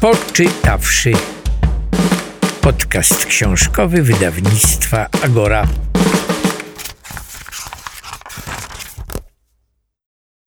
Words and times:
Poczytawszy. 0.00 1.12
Podcast 2.60 3.26
książkowy 3.26 4.02
wydawnictwa 4.02 5.06
Agora. 5.24 5.66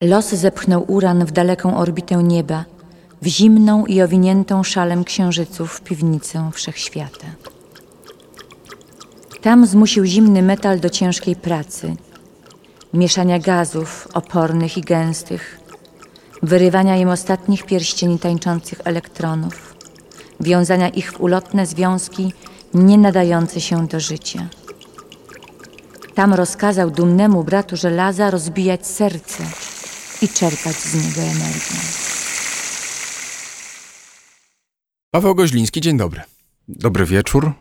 Los 0.04 0.30
zepchnął 0.30 0.86
uran 0.88 1.26
w 1.26 1.32
daleką 1.32 1.78
orbitę 1.78 2.16
nieba, 2.24 2.66
w 3.22 3.28
zimną 3.28 3.86
i 3.86 4.02
owiniętą 4.02 4.64
szalem 4.64 5.04
księżyców 5.04 5.82
piwnicę 5.82 6.50
wszechświata. 6.54 7.28
Tam 9.42 9.66
zmusił 9.66 10.06
zimny 10.06 10.42
metal 10.42 10.80
do 10.80 10.90
ciężkiej 10.90 11.36
pracy, 11.36 11.96
mieszania 12.94 13.40
gazów 13.40 14.08
opornych 14.14 14.78
i 14.78 14.82
gęstych, 14.82 15.61
wyrywania 16.44 16.98
im 16.98 17.10
ostatnich 17.10 17.66
pierścieni 17.66 18.20
tańczących 18.20 18.82
elektronów, 18.84 19.76
wiązania 20.40 20.90
ich 20.90 21.12
w 21.12 21.22
ulotne 21.22 21.66
związki 21.66 22.34
nie 22.74 22.98
nadające 22.98 23.62
się 23.62 23.88
do 23.88 24.00
życia. 24.00 24.50
Tam 26.16 26.34
rozkazał 26.34 26.92
dumnemu 26.92 27.44
bratu 27.44 27.78
żelaza 27.78 28.32
rozbijać 28.32 28.88
serce 28.88 29.44
i 30.22 30.30
czerpać 30.30 30.76
z 30.76 30.96
niego 30.96 31.22
energię. 31.22 31.76
Paweł 35.12 35.36
Goźliński, 35.36 35.82
dzień 35.82 35.98
dobry. 35.98 36.22
Dobry 36.68 37.06
wieczór, 37.06 37.52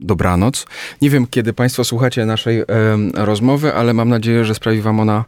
dobranoc. 0.00 0.66
Nie 1.02 1.10
wiem, 1.10 1.26
kiedy 1.26 1.52
Państwo 1.52 1.84
słuchacie 1.84 2.26
naszej 2.26 2.60
e, 2.60 2.64
rozmowy, 3.14 3.74
ale 3.74 3.94
mam 3.94 4.08
nadzieję, 4.08 4.44
że 4.44 4.54
sprawi 4.54 4.80
Wam 4.80 5.00
ona 5.00 5.24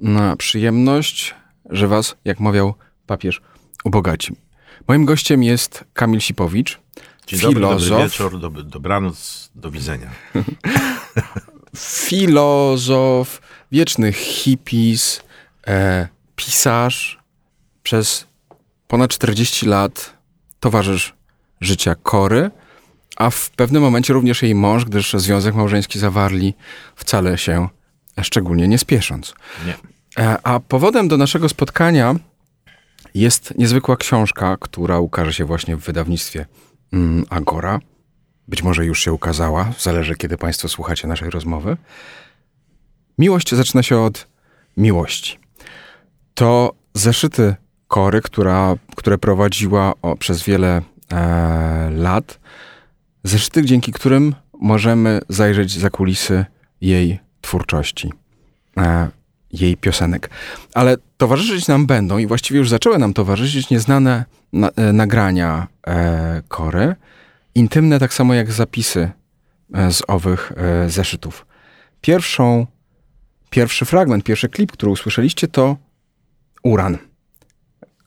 na 0.00 0.36
przyjemność, 0.36 1.34
że 1.70 1.88
Was, 1.88 2.16
jak 2.24 2.40
mawiał 2.40 2.74
papież, 3.06 3.42
ubogaci. 3.84 4.36
Moim 4.88 5.04
gościem 5.04 5.42
jest 5.42 5.84
Kamil 5.92 6.20
Sipowicz, 6.20 6.80
Dzień 7.26 7.40
filozof, 7.40 7.88
dobry, 7.88 7.90
dobry 7.90 8.04
wieczór, 8.04 8.40
dob 8.40 8.62
dobranoc, 8.62 9.50
do 9.54 9.70
widzenia. 9.70 10.10
filozof, 11.76 13.40
wieczny 13.72 14.12
hippies, 14.12 15.22
e, 15.66 16.08
pisarz, 16.36 17.18
przez 17.82 18.26
ponad 18.88 19.10
40 19.10 19.66
lat 19.66 20.16
towarzysz 20.60 21.14
życia 21.60 21.94
Kory, 21.94 22.50
a 23.16 23.30
w 23.30 23.50
pewnym 23.50 23.82
momencie 23.82 24.12
również 24.12 24.42
jej 24.42 24.54
mąż, 24.54 24.84
gdyż 24.84 25.12
związek 25.12 25.54
małżeński 25.54 25.98
zawarli 25.98 26.54
wcale 26.96 27.38
się 27.38 27.68
szczególnie 28.22 28.68
nie 28.68 28.78
spiesząc. 28.78 29.34
Nie. 29.66 29.93
E, 30.18 30.38
A 30.42 30.60
powodem 30.60 31.08
do 31.08 31.16
naszego 31.16 31.48
spotkania 31.48 32.14
jest 33.14 33.58
niezwykła 33.58 33.96
książka, 33.96 34.56
która 34.60 34.98
ukaże 34.98 35.32
się 35.32 35.44
właśnie 35.44 35.76
w 35.76 35.80
wydawnictwie 35.80 36.46
mm, 36.92 37.24
Agora. 37.30 37.80
Być 38.48 38.62
może 38.62 38.84
już 38.84 39.00
się 39.00 39.12
ukazała, 39.12 39.72
zależy 39.78 40.14
kiedy 40.14 40.36
Państwo 40.36 40.68
słuchacie 40.68 41.08
naszej 41.08 41.30
rozmowy. 41.30 41.76
Miłość 43.18 43.54
zaczyna 43.54 43.82
się 43.82 43.98
od 43.98 44.26
miłości. 44.76 45.38
To 46.34 46.74
zeszyty 46.94 47.54
Kory, 47.88 48.20
która, 48.22 48.74
które 48.96 49.18
prowadziła 49.18 49.94
o, 50.02 50.16
przez 50.16 50.42
wiele 50.42 50.82
e, 51.12 51.90
lat. 51.90 52.40
Zeszyty, 53.24 53.64
dzięki 53.64 53.92
którym 53.92 54.34
możemy 54.60 55.20
zajrzeć 55.28 55.78
za 55.78 55.90
kulisy 55.90 56.44
jej 56.80 57.18
twórczości, 57.40 58.12
e, 58.76 59.08
jej 59.60 59.76
piosenek. 59.76 60.30
Ale 60.74 60.96
towarzyszyć 61.16 61.68
nam 61.68 61.86
będą 61.86 62.18
i 62.18 62.26
właściwie 62.26 62.58
już 62.58 62.68
zaczęły 62.68 62.98
nam 62.98 63.14
towarzyszyć 63.14 63.70
nieznane 63.70 64.24
na, 64.52 64.68
e, 64.68 64.92
nagrania 64.92 65.66
e, 65.86 66.42
Kory, 66.48 66.94
intymne 67.54 67.98
tak 67.98 68.14
samo 68.14 68.34
jak 68.34 68.52
zapisy 68.52 69.10
e, 69.74 69.92
z 69.92 70.02
owych 70.08 70.52
e, 70.56 70.90
zeszytów. 70.90 71.46
Pierwszą, 72.00 72.66
pierwszy 73.50 73.84
fragment, 73.84 74.24
pierwszy 74.24 74.48
klip, 74.48 74.72
który 74.72 74.92
usłyszeliście 74.92 75.48
to 75.48 75.76
Uran. 76.62 76.98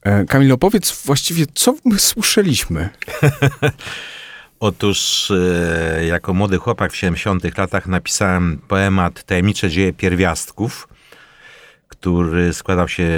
E, 0.04 0.26
Kamil, 0.26 0.52
opowiedz 0.52 1.04
właściwie, 1.06 1.46
co 1.54 1.76
my 1.86 2.00
słyszeliśmy. 2.00 2.90
Otóż 4.60 5.32
e, 5.32 6.06
jako 6.06 6.34
młody 6.34 6.58
chłopak 6.58 6.92
w 6.92 6.96
70 6.96 7.58
latach 7.58 7.88
napisałem 7.88 8.62
poemat 8.68 9.24
Tajemnicze 9.24 9.70
dzieje 9.70 9.94
pierwiastków, 9.94 10.88
który 11.88 12.54
składał 12.54 12.88
się, 12.88 13.10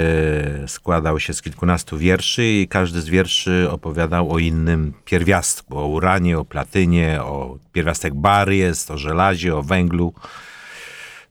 składał 0.66 1.20
się 1.20 1.34
z 1.34 1.42
kilkunastu 1.42 1.98
wierszy 1.98 2.46
i 2.46 2.68
każdy 2.68 3.00
z 3.00 3.08
wierszy 3.08 3.70
opowiadał 3.70 4.32
o 4.32 4.38
innym 4.38 4.92
pierwiastku, 5.04 5.78
o 5.78 5.86
uranie, 5.86 6.38
o 6.38 6.44
platynie, 6.44 7.22
o 7.22 7.58
pierwiastek 7.72 8.14
bary 8.14 8.56
jest, 8.56 8.90
o 8.90 8.98
żelazie, 8.98 9.56
o 9.56 9.62
węglu. 9.62 10.14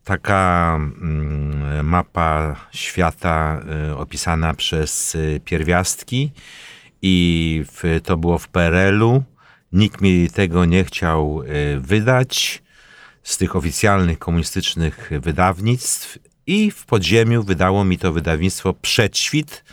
Taka 0.03 0.75
mm, 0.75 1.85
mapa 1.85 2.55
świata 2.71 3.61
y, 3.89 3.95
opisana 3.95 4.53
przez 4.53 5.15
y, 5.15 5.41
pierwiastki 5.45 6.31
i 7.01 7.65
w, 7.73 8.01
to 8.03 8.17
było 8.17 8.37
w 8.37 8.47
PRL-u. 8.47 9.23
Nikt 9.73 10.01
mi 10.01 10.29
tego 10.29 10.65
nie 10.65 10.83
chciał 10.83 11.43
y, 11.43 11.79
wydać 11.79 12.63
z 13.23 13.37
tych 13.37 13.55
oficjalnych 13.55 14.19
komunistycznych 14.19 15.11
wydawnictw 15.21 16.17
i 16.49 16.71
w 16.71 16.85
podziemiu 16.85 17.43
wydało 17.43 17.85
mi 17.85 17.97
to 17.97 18.13
wydawnictwo 18.13 18.73
Przedświt 18.73 19.63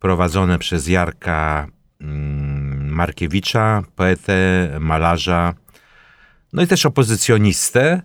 prowadzone 0.00 0.58
przez 0.58 0.88
Jarka 0.88 1.66
mm, 2.00 2.88
Markiewicza, 2.88 3.82
poetę, 3.96 4.68
malarza, 4.80 5.54
no 6.52 6.62
i 6.62 6.66
też 6.66 6.86
opozycjonistę. 6.86 8.02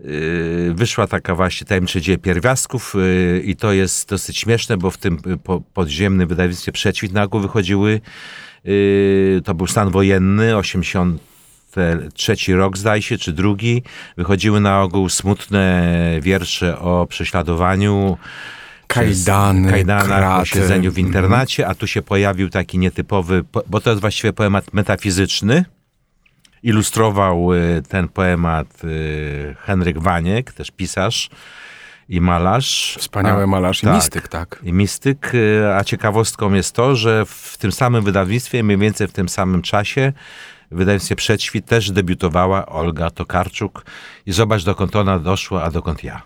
Yy, 0.00 0.74
Wyszła 0.74 1.06
taka 1.06 1.34
właśnie 1.34 1.66
tajemnicze 1.66 2.00
dzieje 2.00 2.18
pierwiastków 2.18 2.94
yy, 2.94 3.42
i 3.44 3.56
to 3.56 3.72
jest 3.72 4.08
dosyć 4.08 4.38
śmieszne, 4.38 4.76
bo 4.76 4.90
w 4.90 4.98
tym 4.98 5.18
y, 5.26 5.36
po- 5.36 5.60
podziemnym 5.60 6.28
wydawnictwie 6.28 6.72
Przedświt 6.72 7.12
na 7.12 7.22
ogół 7.22 7.40
wychodziły, 7.40 8.00
yy, 8.64 9.42
to 9.44 9.54
był 9.54 9.66
stan 9.66 9.90
wojenny, 9.90 10.56
83 11.82 12.54
rok 12.56 12.78
zdaje 12.78 13.02
się, 13.02 13.18
czy 13.18 13.32
drugi, 13.32 13.82
wychodziły 14.16 14.60
na 14.60 14.82
ogół 14.82 15.08
smutne 15.08 15.82
wiersze 16.22 16.78
o 16.78 17.06
prześladowaniu, 17.06 18.18
Kajdany, 18.86 19.70
kajdanach, 19.70 20.06
kraty. 20.06 20.42
o 20.42 20.44
siedzeniu 20.44 20.92
w 20.92 20.98
internacie, 20.98 21.66
a 21.68 21.74
tu 21.74 21.86
się 21.86 22.02
pojawił 22.02 22.50
taki 22.50 22.78
nietypowy, 22.78 23.44
po- 23.52 23.62
bo 23.66 23.80
to 23.80 23.90
jest 23.90 24.00
właściwie 24.00 24.32
poemat 24.32 24.72
metafizyczny. 24.74 25.64
Ilustrował 26.62 27.54
y, 27.54 27.82
ten 27.88 28.08
poemat 28.08 28.84
y, 28.84 29.54
Henryk 29.60 29.98
Waniek, 29.98 30.52
też 30.52 30.70
pisarz 30.70 31.30
i 32.08 32.20
malarz. 32.20 32.96
Wspaniały 32.98 33.42
A- 33.42 33.46
malarz 33.46 33.82
i 33.82 33.86
tak. 33.86 33.94
mistyk, 33.94 34.28
tak. 34.28 34.58
I 34.62 34.72
mistyk, 34.72 35.34
y, 35.34 35.74
a 35.76 35.84
ciekawostką 35.84 36.52
jest 36.54 36.74
to, 36.74 36.96
że 36.96 37.24
w 37.26 37.56
tym 37.58 37.72
samym 37.72 38.04
wydawnictwie, 38.04 38.62
mniej 38.62 38.78
więcej 38.78 39.08
w 39.08 39.12
tym 39.12 39.28
samym 39.28 39.62
czasie, 39.62 40.12
wydawnictwie 40.70 41.16
Przedświt 41.16 41.66
też 41.66 41.90
debiutowała 41.90 42.66
Olga 42.66 43.10
Tokarczuk. 43.10 43.84
I 44.26 44.32
zobacz, 44.32 44.64
dokąd 44.64 44.96
ona 44.96 45.18
doszła, 45.18 45.62
a 45.62 45.70
dokąd 45.70 46.04
ja. 46.04 46.22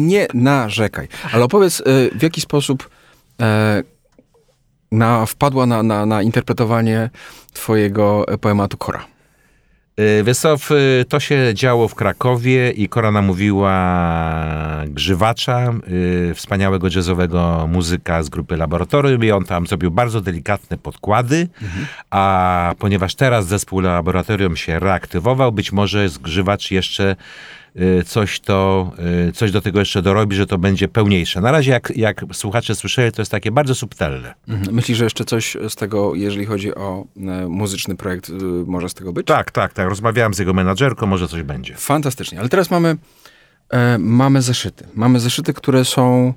Nie 0.00 0.26
narzekaj. 0.34 1.08
Ale 1.32 1.44
opowiedz, 1.44 1.80
y, 1.80 2.10
w 2.14 2.22
jaki 2.22 2.40
sposób 2.40 2.90
e, 3.40 3.82
na, 4.92 5.26
wpadła 5.26 5.66
na, 5.66 5.82
na, 5.82 6.06
na 6.06 6.22
interpretowanie 6.22 7.10
twojego 7.52 8.28
e, 8.28 8.38
poematu 8.38 8.76
Kora. 8.76 9.17
Y, 9.98 10.24
Wiesz 10.24 10.38
to 11.08 11.20
się 11.20 11.54
działo 11.54 11.88
w 11.88 11.94
Krakowie 11.94 12.70
i 12.70 12.88
Kora 12.88 13.10
namówiła 13.10 13.74
Grzywacza, 14.86 15.72
y, 16.30 16.34
wspaniałego 16.34 16.88
jazzowego 16.94 17.66
muzyka 17.72 18.22
z 18.22 18.28
grupy 18.28 18.56
Laboratorium 18.56 19.24
i 19.24 19.30
on 19.30 19.44
tam 19.44 19.66
zrobił 19.66 19.90
bardzo 19.90 20.20
delikatne 20.20 20.78
podkłady, 20.78 21.48
a 22.10 22.74
ponieważ 22.78 23.14
teraz 23.14 23.46
zespół 23.46 23.80
Laboratorium 23.80 24.56
się 24.56 24.78
reaktywował, 24.78 25.52
być 25.52 25.72
może 25.72 26.08
Grzywacz 26.18 26.70
jeszcze 26.70 27.16
coś, 28.06 28.40
to, 28.40 28.92
y, 29.28 29.32
coś 29.32 29.52
do 29.52 29.60
tego 29.60 29.78
jeszcze 29.78 30.02
dorobi, 30.02 30.36
że 30.36 30.46
to 30.46 30.58
będzie 30.58 30.88
pełniejsze. 30.88 31.40
Na 31.40 31.52
razie, 31.52 31.70
jak, 31.70 31.92
jak 31.96 32.24
słuchacze 32.32 32.74
słyszeli, 32.74 33.12
to 33.12 33.22
jest 33.22 33.30
takie 33.30 33.50
bardzo 33.50 33.74
subtelne. 33.74 34.34
Mhm. 34.48 34.74
Myślisz, 34.74 34.98
że 34.98 35.04
jeszcze 35.04 35.24
coś 35.24 35.56
z 35.68 35.74
tego, 35.74 36.14
jeżeli 36.14 36.46
chodzi 36.46 36.74
o 36.74 37.04
e, 37.16 37.48
muzyczny 37.48 37.96
projekt, 37.96 38.28
y, 38.30 38.32
może 38.66 38.88
z 38.88 38.94
tego 38.94 39.12
być? 39.12 39.26
Tak, 39.26 39.50
tak, 39.50 39.72
tak. 39.72 39.88
Rozmawiałem 39.88 40.34
z 40.34 40.38
jego 40.38 40.54
menadżerką, 40.54 41.06
może 41.06 41.28
coś 41.28 41.42
będzie. 41.42 41.74
Fantastycznie. 41.74 42.40
Ale 42.40 42.48
teraz 42.48 42.70
mamy, 42.70 42.96
e, 43.70 43.98
mamy 43.98 44.42
zeszyty. 44.42 44.84
Mamy 44.94 45.20
zeszyty, 45.20 45.54
które 45.54 45.84
są... 45.84 46.34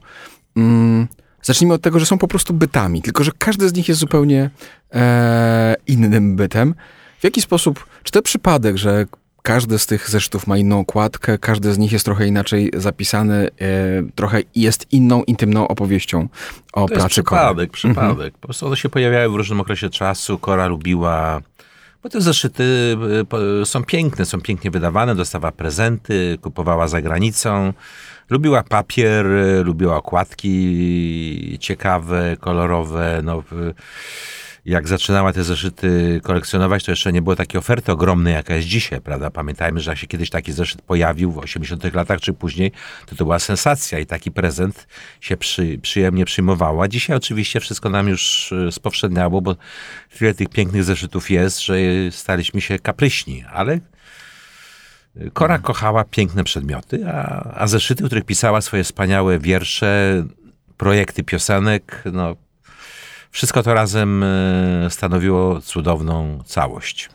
Mm, 0.56 1.08
zacznijmy 1.42 1.74
od 1.74 1.82
tego, 1.82 2.00
że 2.00 2.06
są 2.06 2.18
po 2.18 2.28
prostu 2.28 2.54
bytami, 2.54 3.02
tylko 3.02 3.24
że 3.24 3.32
każdy 3.38 3.70
z 3.70 3.74
nich 3.74 3.88
jest 3.88 4.00
zupełnie 4.00 4.50
e, 4.94 5.76
innym 5.88 6.36
bytem. 6.36 6.76
W 7.20 7.24
jaki 7.24 7.42
sposób, 7.42 7.86
czy 8.04 8.12
to 8.12 8.22
przypadek, 8.22 8.78
że 8.78 9.06
każdy 9.42 9.80
z 9.80 9.86
tych 9.86 10.10
zeszytów 10.10 10.48
ma 10.48 10.58
inną 10.58 10.80
okładkę, 10.80 11.38
każdy 11.38 11.74
z 11.74 11.78
nich 11.78 11.92
jest 11.92 12.06
trochę 12.06 12.28
inaczej 12.28 12.72
zapisany, 12.74 13.48
e, 13.62 13.68
trochę 14.16 14.42
jest 14.56 14.94
inną, 14.94 15.24
intymną 15.24 15.68
opowieścią 15.68 16.28
o 16.74 16.86
To 16.88 16.94
jest 16.94 17.02
pracy 17.06 17.24
Kory. 17.24 17.40
przypadek, 17.42 17.72
przypadek. 17.72 18.34
Po 18.38 18.48
prostu 18.48 18.66
one 18.68 18.78
się 18.78 18.90
pojawiały 18.90 19.30
w 19.30 19.36
różnym 19.36 19.60
okresie 19.62 19.90
czasu. 19.90 20.38
Kora 20.40 20.68
lubiła... 20.68 21.42
Bo 22.04 22.10
te 22.10 22.22
zeszyty 22.22 22.98
po- 23.30 23.66
są 23.66 23.84
piękne, 23.84 24.26
są 24.26 24.42
pięknie 24.42 24.72
wydawane, 24.72 25.16
dostawała 25.16 25.52
prezenty, 25.52 26.38
kupowała 26.42 26.88
za 26.88 27.02
granicą. 27.02 27.74
Lubiła 28.30 28.64
papier, 28.64 29.26
y, 29.28 29.64
lubiła 29.64 29.96
okładki 29.98 31.58
ciekawe, 31.60 32.38
kolorowe. 32.40 33.22
No, 33.24 33.44
jak 34.66 34.88
zaczynała 34.88 35.34
te 35.34 35.44
zeszyty 35.44 36.20
kolekcjonować, 36.24 36.84
to 36.84 36.92
jeszcze 36.92 37.14
nie 37.14 37.22
było 37.22 37.36
takiej 37.36 37.60
oferty 37.60 37.92
ogromnej, 37.92 38.34
jaka 38.34 38.56
jest 38.56 38.68
dzisiaj, 38.68 39.02
prawda? 39.02 39.30
Pamiętajmy, 39.32 39.80
że 39.80 39.92
jak 39.92 39.98
się 39.98 40.08
kiedyś 40.08 40.30
taki 40.30 40.52
zeszyt 40.52 40.82
pojawił 40.82 41.32
w 41.32 41.38
80 41.38 41.94
latach 41.94 42.22
czy 42.22 42.34
później, 42.34 42.72
to 43.06 43.16
to 43.16 43.24
była 43.26 43.40
sensacja 43.40 44.00
i 44.00 44.06
taki 44.06 44.32
prezent 44.32 44.88
się 45.22 45.38
przy, 45.38 45.80
przyjemnie 45.82 46.26
przyjmowało. 46.26 46.84
A 46.84 46.88
dzisiaj 46.88 47.18
oczywiście 47.18 47.60
wszystko 47.60 47.90
nam 47.90 48.08
już 48.08 48.52
e, 48.52 48.72
spowszedniało, 48.72 49.42
bo 49.42 49.56
tyle 50.18 50.34
tych 50.34 50.50
pięknych 50.50 50.84
zeszytów 50.84 51.32
jest, 51.32 51.62
że 51.62 51.76
staliśmy 52.12 52.62
się 52.62 52.80
kapryśni, 52.80 53.44
ale 53.54 53.80
Kora 55.34 55.60
kochała 55.60 56.04
piękne 56.04 56.44
przedmioty, 56.44 57.08
a, 57.08 57.44
a 57.62 57.68
zeszyty, 57.68 58.04
w 58.04 58.06
których 58.06 58.26
pisała 58.26 58.62
swoje 58.62 58.84
wspaniałe 58.84 59.40
wiersze, 59.40 60.24
projekty 60.78 61.24
piosenek, 61.24 62.04
no 62.14 62.36
wszystko 63.32 63.64
to 63.64 63.74
razem 63.74 64.24
e, 64.24 64.88
stanowiło 64.90 65.62
cudowną 65.62 66.40
całość. 66.46 67.10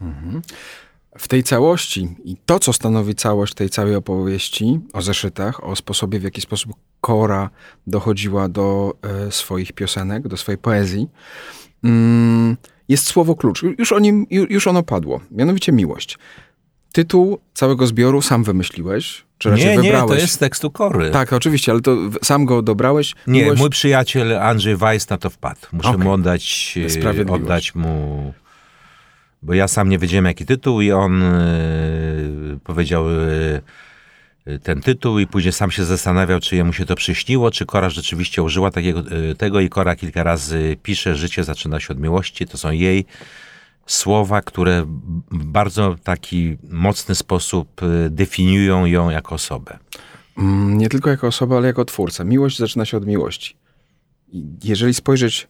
W 1.18 1.28
tej 1.28 1.42
całości 1.42 2.16
i 2.24 2.36
to, 2.46 2.58
co 2.58 2.72
stanowi 2.72 3.14
całość 3.14 3.54
tej 3.54 3.70
całej 3.70 3.94
opowieści 3.94 4.80
o 4.92 5.02
zeszytach, 5.02 5.64
o 5.64 5.76
sposobie, 5.76 6.18
w 6.18 6.22
jaki 6.22 6.40
sposób 6.40 6.72
Kora 7.00 7.50
dochodziła 7.86 8.48
do 8.48 8.94
e, 9.02 9.32
swoich 9.32 9.72
piosenek, 9.72 10.28
do 10.28 10.36
swojej 10.36 10.58
poezji, 10.58 11.08
mm, 11.84 12.56
jest 12.88 13.06
słowo 13.06 13.34
klucz. 13.36 13.62
Ju- 13.62 13.74
Już, 13.78 13.92
o 13.92 13.98
nim, 13.98 14.26
ju- 14.30 14.46
już 14.50 14.66
ono 14.66 14.82
padło, 14.82 15.20
mianowicie 15.30 15.72
miłość. 15.72 16.18
Tytuł 16.92 17.38
całego 17.54 17.86
zbioru 17.86 18.22
sam 18.22 18.44
wymyśliłeś, 18.44 19.25
czy 19.38 19.50
raczej 19.50 19.66
Nie, 19.66 19.76
nie, 19.76 19.82
wybrałeś? 19.82 20.08
to 20.08 20.14
jest 20.14 20.32
z 20.34 20.38
tekstu 20.38 20.70
Kory. 20.70 21.10
Tak, 21.10 21.32
oczywiście, 21.32 21.72
ale 21.72 21.80
to 21.80 21.96
sam 22.22 22.44
go 22.44 22.62
dobrałeś. 22.62 23.14
Nie, 23.26 23.42
Miłość- 23.42 23.60
mój 23.60 23.70
przyjaciel 23.70 24.38
Andrzej 24.38 24.76
Weiss 24.76 25.08
na 25.08 25.18
to 25.18 25.30
wpadł. 25.30 25.60
Muszę 25.72 25.88
Okej. 25.88 26.02
mu 26.04 26.12
oddać, 26.12 26.74
e, 27.28 27.32
oddać 27.32 27.74
mu... 27.74 28.34
Bo 29.42 29.54
ja 29.54 29.68
sam 29.68 29.88
nie 29.88 29.98
wiedziałem, 29.98 30.24
jaki 30.24 30.46
tytuł 30.46 30.80
i 30.80 30.92
on 30.92 31.22
e, 31.22 31.44
powiedział 32.64 33.04
e, 33.10 34.58
ten 34.62 34.80
tytuł 34.80 35.18
i 35.18 35.26
później 35.26 35.52
sam 35.52 35.70
się 35.70 35.84
zastanawiał, 35.84 36.40
czy 36.40 36.56
jemu 36.56 36.72
się 36.72 36.86
to 36.86 36.94
przyśniło, 36.94 37.50
czy 37.50 37.66
Kora 37.66 37.90
rzeczywiście 37.90 38.42
użyła 38.42 38.70
takiego, 38.70 39.02
tego 39.38 39.60
i 39.60 39.68
Kora 39.68 39.96
kilka 39.96 40.22
razy 40.22 40.76
pisze, 40.82 41.16
życie 41.16 41.44
zaczyna 41.44 41.80
się 41.80 41.88
od 41.88 42.00
miłości. 42.00 42.46
To 42.46 42.58
są 42.58 42.70
jej 42.70 43.04
słowa, 43.86 44.42
które 44.42 44.82
w 45.30 45.44
bardzo 45.44 45.96
taki 46.04 46.56
mocny 46.70 47.14
sposób 47.14 47.82
e, 47.82 48.10
definiują 48.10 48.86
ją 48.86 49.10
jako 49.10 49.34
osobę. 49.34 49.78
Mm, 50.38 50.78
Nie 50.78 50.88
tylko 50.88 51.10
jako 51.10 51.26
osoba, 51.26 51.56
ale 51.56 51.66
jako 51.66 51.84
twórca. 51.84 52.24
Miłość 52.24 52.58
zaczyna 52.58 52.84
się 52.84 52.96
od 52.96 53.06
miłości. 53.06 53.56
Jeżeli 54.64 54.94
spojrzeć 54.94 55.48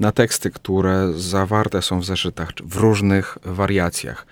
na 0.00 0.12
teksty, 0.12 0.50
które 0.50 1.12
zawarte 1.12 1.82
są 1.82 2.00
w 2.00 2.04
zeszytach, 2.04 2.52
w 2.64 2.76
różnych 2.76 3.38
wariacjach, 3.44 4.26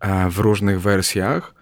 e, 0.00 0.30
w 0.30 0.38
różnych 0.38 0.80
wersjach, 0.80 1.54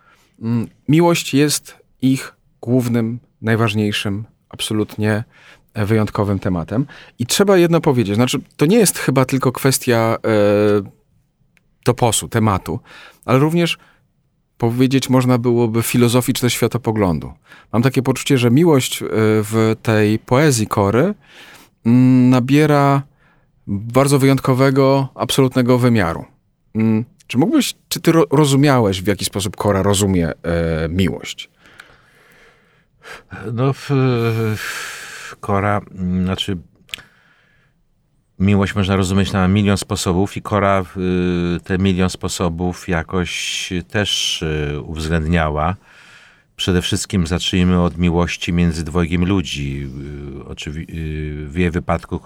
mm, 0.42 0.68
miłość 0.88 1.34
jest 1.34 1.76
ich 2.02 2.34
głównym, 2.60 3.20
najważniejszym, 3.42 4.24
absolutnie 4.48 5.24
wyjątkowym 5.74 6.38
tematem. 6.38 6.86
I 7.18 7.26
trzeba 7.26 7.56
jedno 7.56 7.80
powiedzieć, 7.80 8.14
znaczy 8.14 8.38
to 8.56 8.66
nie 8.66 8.78
jest 8.78 8.98
chyba 8.98 9.24
tylko 9.24 9.52
kwestia 9.52 10.16
e, 10.84 10.97
toposu, 11.84 12.28
tematu, 12.28 12.80
ale 13.24 13.38
również 13.38 13.78
powiedzieć 14.58 15.08
można 15.08 15.38
byłoby 15.38 15.82
filozofii 15.82 16.32
czy 16.32 16.40
też 16.40 16.52
światopoglądu. 16.52 17.32
Mam 17.72 17.82
takie 17.82 18.02
poczucie, 18.02 18.38
że 18.38 18.50
miłość 18.50 19.02
y, 19.02 19.06
w 19.42 19.76
tej 19.82 20.18
poezji 20.18 20.66
Kory 20.66 21.14
mm, 21.86 22.30
nabiera 22.30 23.02
bardzo 23.66 24.18
wyjątkowego, 24.18 25.08
absolutnego 25.14 25.78
wymiaru. 25.78 26.24
Mm, 26.74 27.04
Czy 27.26 27.38
mógłbyś, 27.38 27.74
czy 27.88 28.00
ty 28.00 28.12
ro- 28.12 28.26
rozumiałeś, 28.30 29.02
w 29.02 29.06
jaki 29.06 29.24
sposób 29.24 29.56
Kora 29.56 29.82
rozumie 29.82 30.28
e, 30.28 30.34
miłość? 30.88 31.50
No, 33.52 33.72
w, 33.72 33.86
w, 34.56 35.36
Kora, 35.40 35.80
mm, 35.94 36.24
znaczy 36.24 36.56
miłość 38.40 38.74
można 38.74 38.96
rozumieć 38.96 39.32
na 39.32 39.48
milion 39.48 39.76
sposobów 39.76 40.36
i 40.36 40.42
Kora 40.42 40.84
y, 41.56 41.60
te 41.64 41.78
milion 41.78 42.10
sposobów 42.10 42.88
jakoś 42.88 43.70
też 43.90 44.42
y, 44.42 44.80
uwzględniała. 44.82 45.76
Przede 46.56 46.82
wszystkim 46.82 47.26
zacznijmy 47.26 47.82
od 47.82 47.98
miłości 47.98 48.52
między 48.52 48.84
dwojgiem 48.84 49.24
ludzi. 49.24 49.88
Y, 50.40 50.44
oczywi- 50.44 50.90
y, 50.90 51.48
w 51.48 51.56
jej 51.56 51.70
wypadku 51.70 52.20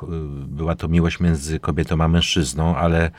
była 0.47 0.75
to 0.76 0.88
miłość 0.88 1.20
między 1.20 1.61
kobietą 1.61 2.00
a 2.00 2.09
mężczyzną, 2.09 2.76
ale 2.76 3.11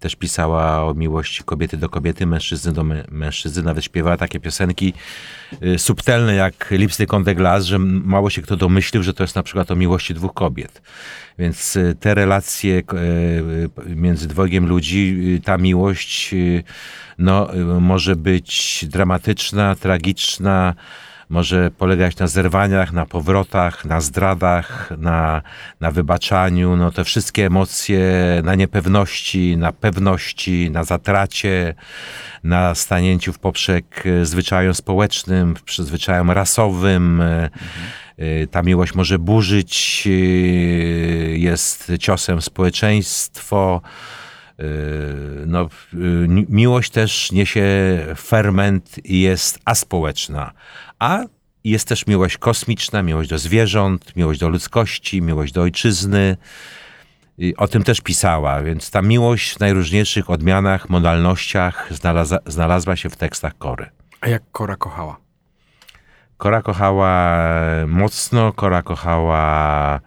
też 0.00 0.16
pisała 0.16 0.84
o 0.88 0.94
miłości 0.94 1.42
kobiety 1.44 1.76
do 1.76 1.88
kobiety, 1.88 2.26
mężczyzny 2.26 2.72
do 2.72 2.82
mę- 2.82 3.04
mężczyzny. 3.10 3.62
Nawet 3.62 3.84
śpiewała 3.84 4.16
takie 4.16 4.40
piosenki 4.40 4.94
subtelne 5.76 6.34
jak 6.34 6.70
Lipstick 6.70 7.14
on 7.14 7.24
the 7.24 7.34
Glass, 7.34 7.64
że 7.64 7.78
mało 7.78 8.30
się 8.30 8.42
kto 8.42 8.56
domyślił, 8.56 9.02
że 9.02 9.14
to 9.14 9.24
jest 9.24 9.36
na 9.36 9.42
przykład 9.42 9.70
o 9.70 9.76
miłości 9.76 10.14
dwóch 10.14 10.34
kobiet. 10.34 10.82
Więc 11.38 11.76
y, 11.76 11.94
te 12.00 12.14
relacje 12.14 12.74
y, 12.74 12.82
y, 13.90 13.96
między 13.96 14.28
dwojgiem 14.28 14.66
ludzi, 14.66 15.34
y, 15.36 15.40
ta 15.40 15.58
miłość 15.58 16.34
y, 16.34 16.64
no, 17.18 17.54
y, 17.54 17.80
może 17.80 18.16
być 18.16 18.84
dramatyczna, 18.88 19.74
tragiczna, 19.74 20.74
może 21.32 21.70
polegać 21.70 22.16
na 22.16 22.26
zerwaniach, 22.26 22.92
na 22.92 23.06
powrotach, 23.06 23.84
na 23.84 24.00
zdradach, 24.00 24.92
na, 24.98 25.42
na 25.80 25.90
wybaczaniu, 25.90 26.76
no 26.76 26.90
te 26.90 27.04
wszystkie 27.04 27.46
emocje, 27.46 28.02
na 28.44 28.54
niepewności, 28.54 29.56
na 29.56 29.72
pewności, 29.72 30.70
na 30.70 30.84
zatracie, 30.84 31.74
na 32.44 32.74
stanięciu 32.74 33.32
w 33.32 33.38
poprzek 33.38 34.04
e, 34.06 34.26
zwyczajom 34.26 34.74
społecznym, 34.74 35.54
zwyczajom 35.78 36.30
rasowym. 36.30 37.20
E, 37.20 37.50
Ta 38.50 38.62
miłość 38.62 38.94
może 38.94 39.18
burzyć, 39.18 40.08
jest 41.34 41.92
ciosem 41.98 42.42
społeczeństwo. 42.42 43.82
No, 45.46 45.68
miłość 46.48 46.90
też 46.90 47.32
niesie 47.32 47.64
ferment 48.16 49.00
i 49.04 49.20
jest 49.20 49.58
aspołeczna, 49.64 50.52
a 51.02 51.24
jest 51.64 51.88
też 51.88 52.06
miłość 52.06 52.38
kosmiczna, 52.38 53.02
miłość 53.02 53.30
do 53.30 53.38
zwierząt, 53.38 54.16
miłość 54.16 54.40
do 54.40 54.48
ludzkości, 54.48 55.22
miłość 55.22 55.52
do 55.52 55.62
ojczyzny. 55.62 56.36
I 57.38 57.56
o 57.56 57.68
tym 57.68 57.84
też 57.84 58.00
pisała, 58.00 58.62
więc 58.62 58.90
ta 58.90 59.02
miłość 59.02 59.54
w 59.54 59.60
najróżniejszych 59.60 60.30
odmianach, 60.30 60.90
modalnościach 60.90 61.88
znalazła, 61.90 62.38
znalazła 62.46 62.96
się 62.96 63.10
w 63.10 63.16
tekstach 63.16 63.58
Kory. 63.58 63.86
A 64.20 64.28
jak 64.28 64.42
Kora 64.52 64.76
kochała? 64.76 65.16
Kora 66.36 66.62
kochała 66.62 67.36
mocno, 67.86 68.52
Kora 68.52 68.82
kochała 68.82 70.00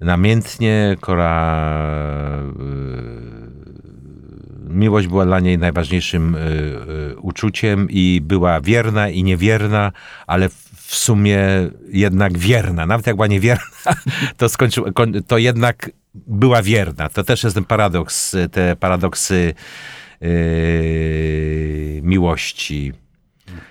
namiętnie, 0.00 0.96
Kora... 1.00 1.56
y, 4.70 4.74
Miłość 4.74 5.06
była 5.08 5.24
dla 5.24 5.40
niej 5.40 5.58
najważniejszym 5.58 6.34
y, 6.34 6.38
y, 7.12 7.16
uczuciem 7.16 7.86
i 7.90 8.20
była 8.22 8.60
wierna 8.60 9.08
i 9.08 9.22
niewierna, 9.22 9.92
ale 10.26 10.48
w- 10.48 10.94
sumie 10.94 11.40
jednak 11.88 12.38
wierna. 12.38 12.86
Nawet 12.86 13.06
jak 13.06 13.16
była 13.16 13.26
niewierna, 13.26 13.64
to, 14.36 14.46
to 15.26 15.38
jednak 15.38 15.90
była 16.14 16.62
wierna. 16.62 17.08
To 17.08 17.24
też 17.24 17.44
jest 17.44 17.54
ten 17.54 17.64
paradoks, 17.64 18.36
te 18.52 18.76
paradoksy 18.76 19.54
y, 20.22 22.00
miłości. 22.04 22.92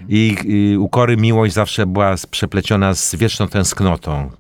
I, 0.10 0.38
I 0.46 0.78
u 0.78 0.90
Kory 0.90 1.18
miłość 1.18 1.54
zawsze 1.54 1.86
była 1.86 2.16
przepleciona 2.32 2.94
z 2.94 3.16
wieczną 3.16 3.48
tęsknotą. 3.48 4.32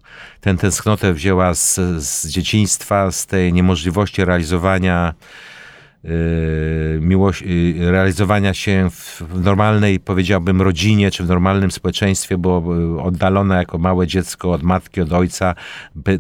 Tę 0.41 0.55
tęsknotę 0.57 1.13
wzięła 1.13 1.53
z, 1.53 1.79
z 2.03 2.27
dzieciństwa, 2.27 3.11
z 3.11 3.25
tej 3.25 3.53
niemożliwości 3.53 4.25
realizowania 4.25 5.13
y, 5.13 5.52
miłość, 7.01 7.41
y, 7.41 7.91
realizowania 7.91 8.53
się 8.53 8.89
w, 8.91 9.21
normalnej, 9.43 9.99
powiedziałbym, 9.99 10.61
rodzinie, 10.61 11.11
czy 11.11 11.23
w 11.23 11.27
normalnym 11.27 11.71
społeczeństwie, 11.71 12.37
bo 12.37 12.63
y, 12.97 13.01
oddalona 13.01 13.57
jako 13.57 13.77
małe 13.77 14.07
dziecko 14.07 14.51
od 14.51 14.63
matki, 14.63 15.01
od 15.01 15.13
ojca, 15.13 15.55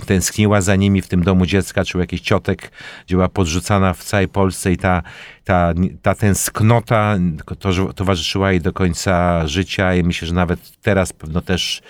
tęskniła 0.05 0.61
za 0.61 0.75
nimi 0.75 1.01
w 1.01 1.07
tym 1.07 1.23
domu 1.23 1.45
dziecka, 1.45 1.85
czy 1.85 1.97
u 1.97 2.01
jakichś 2.01 2.23
ciotek, 2.23 2.71
gdzie 3.05 3.15
była 3.15 3.29
podrzucana 3.29 3.93
w 3.93 4.03
całej 4.03 4.27
Polsce 4.27 4.71
i 4.71 4.77
ta, 4.77 5.03
ta, 5.43 5.73
ta 6.01 6.15
tęsknota 6.15 7.17
to, 7.59 7.93
towarzyszyła 7.93 8.51
jej 8.51 8.61
do 8.61 8.73
końca 8.73 9.47
życia 9.47 9.95
i 9.95 10.03
myślę, 10.03 10.27
że 10.27 10.33
nawet 10.33 10.81
teraz 10.81 11.13
pewno 11.13 11.41
też 11.41 11.81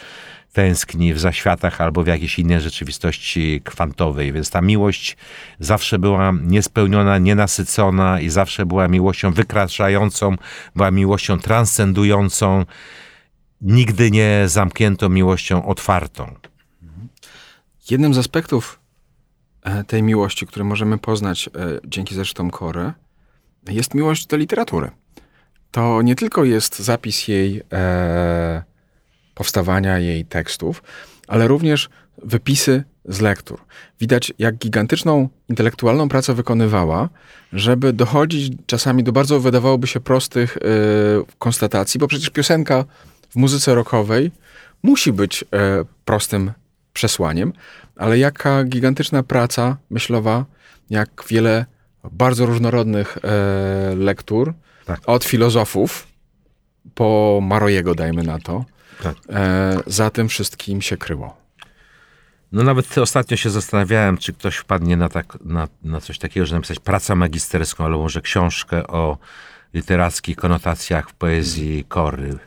tęskni 0.54 1.14
w 1.14 1.20
zaświatach 1.20 1.82
albo 1.82 2.04
w 2.04 2.08
jakiejś 2.08 2.40
innej 2.40 2.62
rzeczywistości 2.62 3.62
kwantowej. 3.64 4.32
Więc 4.32 4.50
ta 4.50 4.62
miłość 4.62 5.18
zawsze 5.60 6.00
była 6.00 6.34
niespełniona, 6.42 7.18
nienasycona 7.18 8.22
i 8.22 8.30
zawsze 8.30 8.66
była 8.66 8.88
miłością 8.88 9.32
wykraczającą, 9.32 10.36
była 10.76 10.92
miłością 10.92 11.40
transcendującą, 11.40 12.66
nigdy 13.62 14.12
nie 14.12 14.44
zamkniętą 14.46 15.10
miłością 15.10 15.66
otwartą. 15.66 16.36
Jednym 17.90 18.14
z 18.14 18.18
aspektów 18.18 18.80
e, 19.64 19.84
tej 19.84 20.04
miłości, 20.04 20.48
który 20.48 20.66
możemy 20.66 20.98
poznać 20.98 21.48
e, 21.48 21.52
dzięki 21.86 22.16
zresztą 22.16 22.52
Kory, 22.52 22.94
jest 23.68 23.94
miłość 23.94 24.28
do 24.28 24.38
literatury. 24.38 24.92
To 25.72 26.02
nie 26.02 26.16
tylko 26.16 26.44
jest 26.44 26.80
zapis 26.80 27.28
jej 27.28 27.62
e, 27.72 28.64
powstawania, 29.36 30.00
jej 30.00 30.26
tekstów, 30.26 30.84
ale 31.28 31.48
również 31.48 31.90
wypisy 32.24 32.84
z 33.06 33.22
lektur. 33.22 33.60
Widać, 34.00 34.34
jak 34.40 34.56
gigantyczną 34.56 35.30
intelektualną 35.50 36.10
pracę 36.10 36.34
wykonywała, 36.34 37.10
żeby 37.54 37.94
dochodzić 37.94 38.54
czasami 38.66 39.04
do 39.04 39.12
bardzo, 39.12 39.40
wydawałoby 39.40 39.88
się, 39.88 40.00
prostych 40.00 40.58
e, 40.58 40.60
konstatacji, 41.40 42.00
bo 42.00 42.08
przecież 42.08 42.30
piosenka 42.30 42.86
w 43.30 43.36
muzyce 43.36 43.76
rockowej 43.76 44.32
musi 44.84 45.14
być 45.14 45.44
e, 45.44 45.46
prostym 46.06 46.52
przesłaniem, 46.94 47.54
ale 47.96 48.18
jaka 48.20 48.64
gigantyczna 48.64 49.24
praca 49.24 49.78
myślowa, 49.90 50.46
jak 50.90 51.24
wiele 51.30 51.66
bardzo 52.12 52.46
różnorodnych 52.46 53.18
e, 53.24 53.96
lektur, 53.96 54.54
Tak. 54.86 55.00
od 55.06 55.24
filozofów 55.24 56.08
po 56.96 57.40
Marojego, 57.44 57.96
dajmy 57.96 58.24
na 58.24 58.40
to, 58.40 58.66
Tak. 59.04 59.16
e, 59.30 59.80
za 59.86 60.10
tym 60.10 60.30
wszystkim 60.30 60.82
się 60.82 60.98
kryło. 60.98 61.44
No 62.54 62.64
nawet 62.64 62.98
ostatnio 62.98 63.38
się 63.38 63.50
zastanawiałem, 63.50 64.18
czy 64.18 64.34
ktoś 64.34 64.56
wpadnie 64.56 64.98
na, 64.98 65.10
tak, 65.10 65.38
na, 65.46 65.68
na 65.84 66.02
coś 66.02 66.20
takiego, 66.20 66.46
że 66.46 66.56
napisać 66.56 66.80
pracę 66.80 67.16
magisterską, 67.16 67.86
albo 67.86 67.98
może 67.98 68.22
książkę 68.22 68.88
o 68.88 69.18
literackich 69.74 70.38
konotacjach 70.38 71.10
w 71.10 71.14
poezji 71.14 71.86
Kory. 71.88 72.38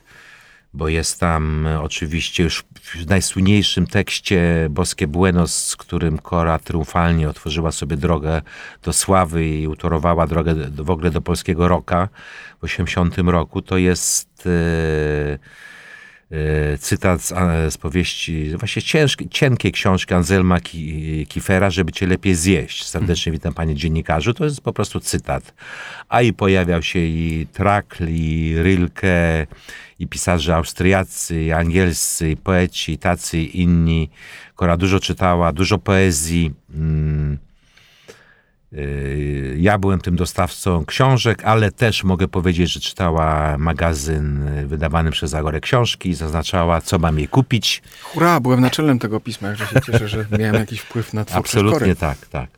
Bo 0.74 0.88
jest 0.88 1.20
tam 1.20 1.66
e, 1.66 1.80
oczywiście 1.82 2.42
już 2.42 2.64
w 2.82 3.06
najsłynniejszym 3.08 3.86
tekście 3.86 4.66
Boskie 4.70 5.06
Buenos, 5.06 5.66
z 5.66 5.76
którym 5.76 6.18
Kora 6.18 6.58
triumfalnie 6.58 7.28
otworzyła 7.28 7.72
sobie 7.72 7.96
drogę 7.96 8.42
do 8.82 8.92
sławy 8.92 9.48
i 9.48 9.68
utorowała 9.68 10.26
drogę 10.26 10.54
w 10.70 10.90
ogóle 10.90 11.10
do 11.10 11.20
polskiego 11.20 11.68
roka 11.68 12.08
w 12.60 12.64
80 12.64 13.18
roku, 13.18 13.62
to 13.62 13.78
jest... 13.78 14.46
E, 14.46 15.66
cytat 16.80 17.22
z, 17.22 17.32
z 17.74 17.78
powieści, 17.78 18.56
właśnie 18.56 18.82
ciężkiej, 18.82 19.28
cienkiej 19.28 19.72
książki 19.72 20.14
Anselma 20.14 20.60
Ki- 20.60 21.26
Kiefera, 21.28 21.70
żeby 21.70 21.92
cię 21.92 22.06
lepiej 22.06 22.34
zjeść. 22.34 22.86
Serdecznie 22.86 23.32
witam 23.32 23.54
panie 23.54 23.74
dziennikarzu. 23.74 24.34
To 24.34 24.44
jest 24.44 24.60
po 24.60 24.72
prostu 24.72 25.00
cytat. 25.00 25.54
A 26.08 26.22
i 26.22 26.32
pojawiał 26.32 26.82
się 26.82 26.98
i 26.98 27.46
Trakl, 27.52 28.08
i 28.08 28.54
Rilke, 28.62 29.46
i 29.98 30.06
pisarze 30.06 30.56
austriacy, 30.56 31.42
i 31.42 31.52
angielscy, 31.52 32.30
i 32.30 32.36
poeci, 32.36 32.92
i 32.92 32.98
tacy, 32.98 33.42
inni. 33.42 34.10
Kora 34.54 34.76
dużo 34.76 35.00
czytała, 35.00 35.52
dużo 35.52 35.78
poezji. 35.78 36.52
Mm. 36.74 37.38
Yy, 38.76 39.56
Ja 39.58 39.78
byłem 39.78 40.00
tym 40.00 40.16
dostawcą 40.16 40.84
książek, 40.86 41.44
ale 41.44 41.72
też 41.72 42.04
mogę 42.04 42.28
powiedzieć, 42.28 42.72
że 42.72 42.80
czytała 42.80 43.58
magazyn 43.58 44.44
yy, 44.56 44.66
wydawany 44.66 45.10
przez 45.10 45.34
Agorę 45.34 45.60
Książki, 45.60 46.14
zaznaczała, 46.14 46.80
co 46.80 46.98
mam 46.98 47.18
jej 47.18 47.28
kupić. 47.28 47.82
Hurra, 48.02 48.40
byłem 48.40 48.60
naczelnym 48.60 48.98
tego 48.98 49.20
pisma, 49.20 49.48
jakże 49.48 49.66
się 49.66 49.80
cieszę, 49.86 50.08
że 50.08 50.26
miałem 50.38 50.54
jakiś 50.64 50.80
wpływ 50.80 51.14
na 51.14 51.24
twórczość 51.24 51.54
Absolutnie 51.54 51.78
Kory. 51.78 51.96
tak, 51.96 52.18
tak. 52.26 52.50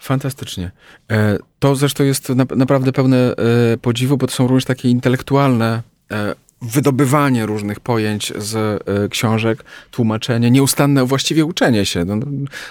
Fantastycznie. 0.00 0.70
E, 1.10 1.38
To 1.58 1.76
zresztą 1.76 2.04
jest 2.04 2.28
na, 2.28 2.44
naprawdę 2.56 2.92
pełne 2.92 3.16
e, 3.16 3.34
podziwu, 3.76 4.16
bo 4.16 4.26
to 4.26 4.32
są 4.32 4.46
również 4.46 4.64
takie 4.64 4.88
intelektualne 4.88 5.82
e, 6.12 6.34
wydobywanie 6.62 7.46
różnych 7.46 7.80
pojęć 7.80 8.32
z 8.38 8.56
e, 8.56 9.08
książek, 9.08 9.64
tłumaczenie, 9.90 10.50
nieustanne 10.50 11.04
właściwie 11.04 11.44
uczenie 11.44 11.86
się. 11.86 12.04
No, 12.04 12.16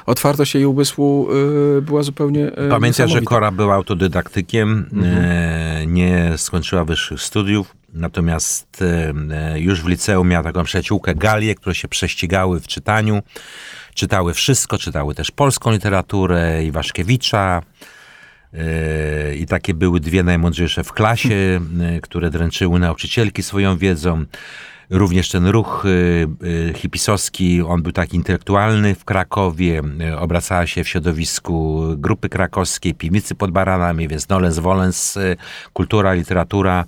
otwartość 0.06 0.56
jej 0.56 0.66
umysłu 0.66 1.28
e, 1.78 1.82
była 1.82 2.04
zupełnie 2.04 2.52
e, 2.52 2.70
Pamiętaj, 2.70 3.10
że. 3.10 3.22
Kora 3.22 3.52
był 3.52 3.72
autodydaktykiem, 3.72 4.90
e, 5.04 5.86
nie 5.88 6.34
skończyła 6.38 6.86
wyższych 6.86 7.22
studiów, 7.22 7.76
natomiast 7.94 8.84
już 9.56 9.82
w 9.82 9.88
liceum 9.88 10.28
miała 10.28 10.44
taką 10.44 10.64
przyjaciółkę 10.64 11.16
Galię, 11.16 11.56
które 11.56 11.76
się 11.76 11.88
prześcigały 11.88 12.60
w 12.60 12.68
czytaniu. 12.68 13.22
Czytały 13.94 14.34
wszystko, 14.34 14.78
czytały 14.78 15.16
też 15.16 15.32
polską 15.32 15.72
literaturę, 15.72 16.64
Iwaszkiewicza. 16.64 17.62
E, 18.54 19.36
I 19.36 19.46
takie 19.46 19.74
były 19.74 20.00
dwie 20.00 20.24
najmądrzejsze 20.24 20.84
w 20.84 20.94
klasie, 20.94 21.60
e, 21.82 22.02
które 22.02 22.30
dręczyły 22.30 22.80
nauczycielki 22.80 23.44
swoją 23.44 23.78
wiedzą. 23.78 24.26
Również 24.90 25.30
ten 25.30 25.48
ruch 25.48 25.86
y, 25.86 26.28
y, 26.44 26.74
hipisowski, 26.76 27.62
on 27.62 27.82
był 27.82 27.92
tak 27.92 28.14
intelektualny 28.14 28.96
w 28.96 29.06
Krakowie, 29.06 29.82
obracała 30.18 30.68
się 30.68 30.84
w 30.84 30.88
środowisku 30.88 31.84
grupy 31.98 32.30
krakowskiej, 32.30 32.94
piwnicy 32.94 33.36
pod 33.36 33.52
baranami, 33.52 34.08
więc 34.08 34.30
nolens 34.30 34.60
volens, 34.60 35.18
y, 35.18 35.38
kultura, 35.74 36.14
literatura 36.14 36.86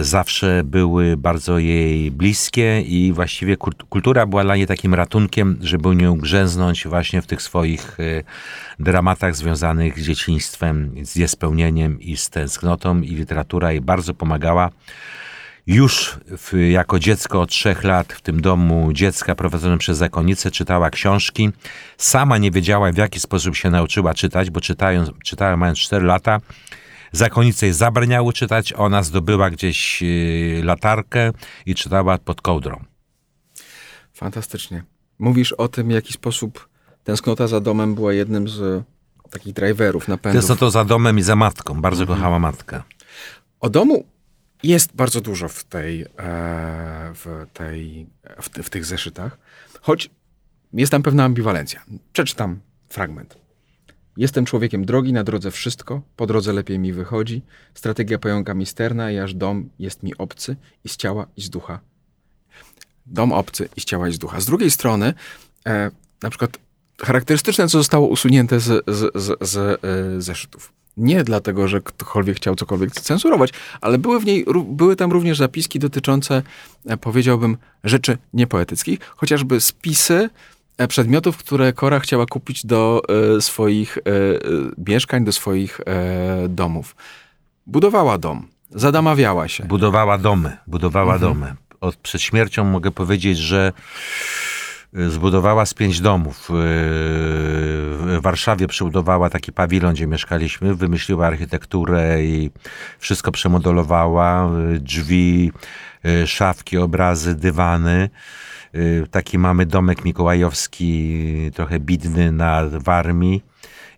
zawsze 0.00 0.62
były 0.64 1.16
bardzo 1.16 1.58
jej 1.58 2.10
bliskie 2.10 2.80
i 2.80 3.12
właściwie 3.12 3.56
kult- 3.56 3.84
kultura 3.88 4.26
była 4.26 4.44
dla 4.44 4.56
niej 4.56 4.66
takim 4.66 4.94
ratunkiem, 4.94 5.58
żeby 5.60 5.96
nie 5.96 6.10
ugrzęznąć 6.10 6.86
właśnie 6.86 7.22
w 7.22 7.26
tych 7.26 7.42
swoich 7.42 8.00
y, 8.00 8.24
dramatach 8.78 9.36
związanych 9.36 10.00
z 10.00 10.02
dzieciństwem, 10.02 10.94
z 11.02 11.16
niespełnieniem 11.16 12.00
i 12.00 12.16
z 12.16 12.30
tęsknotą 12.30 13.00
i 13.00 13.08
literatura 13.08 13.72
jej 13.72 13.80
bardzo 13.80 14.14
pomagała. 14.14 14.70
Już 15.66 16.20
w, 16.26 16.68
jako 16.70 16.98
dziecko 16.98 17.40
od 17.40 17.50
trzech 17.50 17.84
lat 17.84 18.12
w 18.12 18.20
tym 18.20 18.40
domu 18.40 18.92
dziecka 18.92 19.34
prowadzonym 19.34 19.78
przez 19.78 19.98
zakonnicę 19.98 20.50
czytała 20.50 20.90
książki. 20.90 21.50
Sama 21.96 22.38
nie 22.38 22.50
wiedziała, 22.50 22.92
w 22.92 22.96
jaki 22.96 23.20
sposób 23.20 23.56
się 23.56 23.70
nauczyła 23.70 24.14
czytać, 24.14 24.50
bo 24.50 24.60
czytając, 24.60 25.10
czytała 25.24 25.56
mając 25.56 25.78
4 25.78 26.06
lata. 26.06 26.40
Zakonnice 27.12 27.66
jej 27.66 27.74
zabraniały 27.74 28.32
czytać, 28.32 28.72
ona 28.72 29.02
zdobyła 29.02 29.50
gdzieś 29.50 30.02
yy, 30.02 30.60
latarkę 30.64 31.32
i 31.66 31.74
czytała 31.74 32.18
pod 32.18 32.40
kołdrą. 32.40 32.84
Fantastycznie. 34.12 34.82
Mówisz 35.18 35.52
o 35.52 35.68
tym, 35.68 35.88
w 35.88 35.90
jaki 35.90 36.12
sposób 36.12 36.68
tęsknota 37.04 37.46
za 37.46 37.60
domem 37.60 37.94
była 37.94 38.12
jednym 38.12 38.48
z 38.48 38.84
takich 39.30 39.52
driverów, 39.52 40.08
napędów. 40.08 40.40
Tęskno 40.40 40.56
to 40.56 40.70
za 40.70 40.84
domem 40.84 41.18
i 41.18 41.22
za 41.22 41.36
matką. 41.36 41.80
Bardzo 41.80 42.06
kochała 42.06 42.38
matkę. 42.38 42.82
O 43.60 43.70
domu 43.70 44.04
jest 44.62 44.96
bardzo 44.96 45.20
dużo 45.20 45.48
w 45.48 45.64
tej, 45.64 46.02
e, 46.02 46.06
w, 47.14 47.46
tej 47.52 48.06
w, 48.40 48.48
w 48.62 48.70
tych 48.70 48.84
zeszytach, 48.84 49.38
choć 49.80 50.10
jest 50.72 50.92
tam 50.92 51.02
pewna 51.02 51.24
ambiwalencja. 51.24 51.84
Przeczytam 52.12 52.60
fragment. 52.88 53.47
Jestem 54.18 54.44
człowiekiem 54.44 54.84
drogi, 54.84 55.12
na 55.12 55.24
drodze 55.24 55.50
wszystko, 55.50 56.02
po 56.16 56.26
drodze 56.26 56.52
lepiej 56.52 56.78
mi 56.78 56.92
wychodzi. 56.92 57.42
Strategia 57.74 58.18
pająka 58.18 58.54
misterna 58.54 59.10
i 59.10 59.18
aż 59.18 59.34
dom 59.34 59.68
jest 59.78 60.02
mi 60.02 60.16
obcy 60.16 60.56
i 60.84 60.88
z 60.88 60.96
ciała 60.96 61.26
i 61.36 61.42
z 61.42 61.50
ducha. 61.50 61.80
Dom 63.06 63.32
obcy 63.32 63.68
i 63.76 63.80
z 63.80 63.84
ciała 63.84 64.08
i 64.08 64.12
z 64.12 64.18
ducha. 64.18 64.40
Z 64.40 64.46
drugiej 64.46 64.70
strony, 64.70 65.14
e, 65.66 65.90
na 66.22 66.30
przykład 66.30 66.58
charakterystyczne, 67.00 67.68
co 67.68 67.78
zostało 67.78 68.08
usunięte 68.08 68.60
z, 68.60 68.84
z, 68.86 69.22
z, 69.22 69.48
z 69.48 69.56
e, 69.56 70.22
zeszytów. 70.22 70.72
Nie 70.96 71.24
dlatego, 71.24 71.68
że 71.68 71.80
ktokolwiek 71.80 72.36
chciał 72.36 72.54
cokolwiek 72.54 72.92
cenzurować, 72.92 73.50
ale 73.80 73.98
były, 73.98 74.20
w 74.20 74.24
niej, 74.24 74.46
były 74.66 74.96
tam 74.96 75.12
również 75.12 75.38
zapiski 75.38 75.78
dotyczące, 75.78 76.42
e, 76.86 76.96
powiedziałbym, 76.96 77.56
rzeczy 77.84 78.18
niepoetyckich, 78.32 78.98
chociażby 79.16 79.60
spisy 79.60 80.30
przedmiotów, 80.86 81.36
które 81.36 81.72
Kora 81.72 82.00
chciała 82.00 82.26
kupić 82.26 82.66
do 82.66 83.02
e, 83.36 83.40
swoich 83.40 83.98
e, 83.98 84.00
e, 84.00 84.10
mieszkań, 84.88 85.24
do 85.24 85.32
swoich 85.32 85.80
e, 85.80 86.48
domów. 86.48 86.96
Budowała 87.66 88.18
dom, 88.18 88.48
zadamawiała 88.70 89.48
się. 89.48 89.64
Budowała 89.64 90.18
domy, 90.18 90.56
budowała 90.66 91.18
domy. 91.18 91.54
Od, 91.80 91.96
przed 91.96 92.22
śmiercią 92.22 92.64
mogę 92.64 92.90
powiedzieć, 92.90 93.38
że 93.38 93.72
y, 94.98 95.10
zbudowała 95.10 95.66
z 95.66 95.74
pięć 95.74 96.00
domów. 96.00 96.48
W 96.50 98.18
Warszawie 98.22 98.66
przebudowała 98.66 99.30
taki 99.30 99.52
pawilon, 99.52 99.94
gdzie 99.94 100.06
mieszkaliśmy, 100.06 100.74
wymyśliła 100.74 101.26
architekturę 101.26 102.24
i 102.24 102.50
wszystko 102.98 103.32
przemodelowała. 103.32 104.50
Drzwi, 104.78 105.52
szafki, 106.26 106.78
obrazy, 106.78 107.34
dywany. 107.34 108.10
Y, 108.74 109.06
Taki 109.10 109.38
mamy 109.38 109.66
domek 109.66 110.04
mikołajowski, 110.04 111.50
trochę 111.54 111.80
bidny 111.80 112.32
na 112.32 112.62
Warmii. 112.72 113.42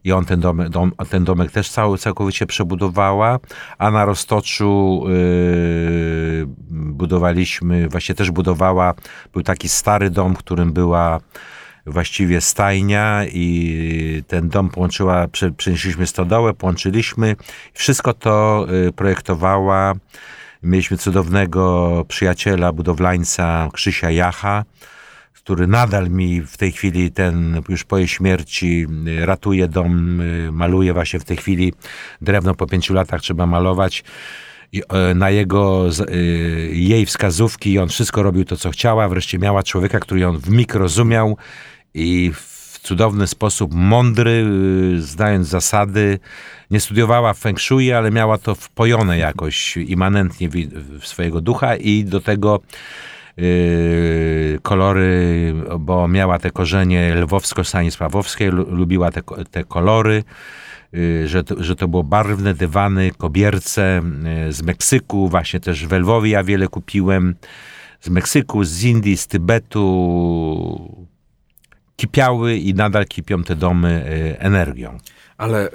I 0.04 0.12
on 0.12 0.24
ten 0.24 0.40
domek, 0.40 0.68
dom, 0.68 0.92
ten 1.10 1.24
domek 1.24 1.50
też 1.50 1.70
cały, 1.70 1.98
całkowicie 1.98 2.46
przebudowała, 2.46 3.38
a 3.78 3.90
na 3.90 4.04
Roztoczu 4.04 5.02
yy, 5.08 6.46
budowaliśmy, 6.70 7.88
właśnie 7.88 8.14
też 8.14 8.30
budowała, 8.30 8.94
był 9.32 9.42
taki 9.42 9.68
stary 9.68 10.10
dom, 10.10 10.34
w 10.34 10.38
którym 10.38 10.72
była 10.72 11.20
właściwie 11.86 12.40
stajnia 12.40 13.24
i 13.32 14.22
ten 14.26 14.48
dom 14.48 14.68
połączyła, 14.68 15.26
prze- 15.28 15.52
przenieśliśmy 15.52 16.06
stodołę, 16.06 16.54
połączyliśmy. 16.54 17.36
Wszystko 17.74 18.14
to 18.14 18.66
y, 18.88 18.92
projektowała. 18.92 19.94
Mieliśmy 20.62 20.98
cudownego 20.98 22.04
przyjaciela, 22.08 22.72
budowlańca 22.72 23.68
Krzysia 23.72 24.10
Jacha, 24.10 24.64
który 25.32 25.66
nadal 25.66 26.10
mi 26.10 26.40
w 26.40 26.56
tej 26.56 26.72
chwili, 26.72 27.12
ten 27.12 27.62
już 27.68 27.84
po 27.84 27.98
jej 27.98 28.08
śmierci, 28.08 28.86
y, 29.22 29.26
ratuje 29.26 29.68
dom, 29.68 30.20
y, 30.20 30.52
maluje 30.52 30.92
właśnie 30.94 31.20
w 31.20 31.24
tej 31.24 31.36
chwili 31.36 31.72
drewno 32.20 32.54
po 32.54 32.66
pięciu 32.66 32.94
latach 32.94 33.20
trzeba 33.20 33.46
malować. 33.46 34.04
I, 34.72 34.82
e, 34.88 35.14
na 35.14 35.30
jego, 35.30 35.86
y, 36.10 36.70
jej 36.72 37.06
wskazówki 37.06 37.78
on 37.78 37.88
wszystko 37.88 38.22
robił 38.22 38.44
to, 38.44 38.56
co 38.56 38.70
chciała. 38.70 39.08
Wreszcie 39.08 39.38
miała 39.38 39.62
człowieka, 39.62 40.00
który 40.00 40.20
ją 40.20 40.38
w 40.38 40.50
mig 40.50 40.74
rozumiał 40.74 41.36
i 41.94 42.32
cudowny 42.82 43.26
sposób, 43.26 43.74
mądry, 43.74 44.44
y, 44.96 45.02
znając 45.02 45.48
zasady. 45.48 46.18
Nie 46.70 46.80
studiowała 46.80 47.34
feng 47.34 47.60
shui, 47.60 47.92
ale 47.92 48.10
miała 48.10 48.38
to 48.38 48.54
wpojone 48.54 49.18
jakoś 49.18 49.76
immanentnie 49.76 50.48
w, 50.48 50.54
w 51.00 51.06
swojego 51.06 51.40
ducha 51.40 51.76
i 51.76 52.04
do 52.04 52.20
tego 52.20 52.60
yy, 53.36 54.58
kolory, 54.62 55.54
bo 55.80 56.08
miała 56.08 56.38
te 56.38 56.50
korzenie 56.50 57.14
lwowsko-stanisławowskie, 57.14 58.50
lu- 58.50 58.74
lubiła 58.74 59.10
te, 59.10 59.22
te 59.50 59.64
kolory, 59.64 60.24
yy, 60.92 61.28
że, 61.28 61.44
to, 61.44 61.62
że 61.62 61.76
to 61.76 61.88
było 61.88 62.02
barwne 62.02 62.54
dywany, 62.54 63.10
kobierce 63.18 64.02
yy, 64.46 64.52
z 64.52 64.62
Meksyku, 64.62 65.28
właśnie 65.28 65.60
też 65.60 65.86
w 65.86 65.92
Lwowie 65.92 66.30
ja 66.30 66.44
wiele 66.44 66.68
kupiłem, 66.68 67.34
z 68.00 68.08
Meksyku, 68.08 68.64
z 68.64 68.82
Indii, 68.84 69.16
z 69.16 69.26
Tybetu. 69.26 71.06
Kipiały 72.00 72.56
i 72.56 72.74
nadal 72.74 73.06
kipią 73.06 73.42
te 73.42 73.56
domy 73.56 74.04
yy, 74.08 74.38
energią. 74.38 74.98
Ale 75.38 75.70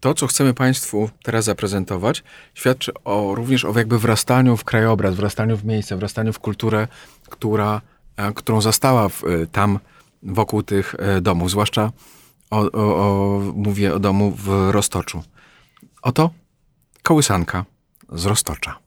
to, 0.00 0.14
co 0.14 0.26
chcemy 0.26 0.54
Państwu 0.54 1.10
teraz 1.22 1.44
zaprezentować, 1.44 2.22
świadczy 2.54 2.92
o, 3.04 3.34
również 3.34 3.64
o 3.64 3.78
jakby 3.78 3.98
wrastaniu 3.98 4.56
w 4.56 4.64
krajobraz, 4.64 5.14
wrastaniu 5.14 5.56
w 5.56 5.64
miejsce, 5.64 5.96
wrastaniu 5.96 6.32
w 6.32 6.38
kulturę, 6.38 6.88
która, 7.28 7.80
e, 8.16 8.32
którą 8.32 8.60
zastała 8.60 9.08
w, 9.08 9.24
e, 9.24 9.46
tam 9.46 9.78
wokół 10.22 10.62
tych 10.62 10.94
e, 10.98 11.20
domów, 11.20 11.50
zwłaszcza 11.50 11.92
o, 12.50 12.60
o, 12.60 12.70
o, 12.72 13.40
mówię 13.54 13.94
o 13.94 13.98
domu 13.98 14.30
w 14.36 14.68
Roztoczu. 14.70 15.22
Oto 16.02 16.30
kołysanka 17.02 17.64
z 18.12 18.26
Roztocza. 18.26 18.78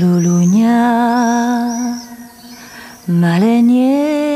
Lulunia, 0.00 0.84
maleniejka 3.08 4.28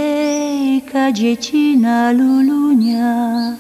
dziecina 1.12 2.12
Lulunia. 2.12 3.56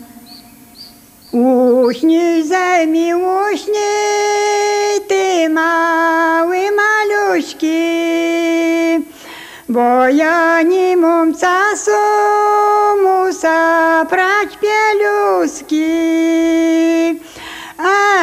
Uśnij 1.32 2.42
ze 2.48 2.86
mi, 2.86 3.14
uśnij, 3.14 5.00
ty 5.08 5.48
mały 5.48 6.58
maluśki, 6.80 7.82
bo 9.68 10.08
ja 10.08 10.62
nie 10.62 10.96
mam 10.96 11.34
czasu 11.34 11.90
musa 13.02 14.06
prać 14.10 14.58
pieluski. 14.62 15.92
A 18.12 18.14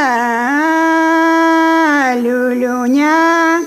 lulunia, 2.24 3.60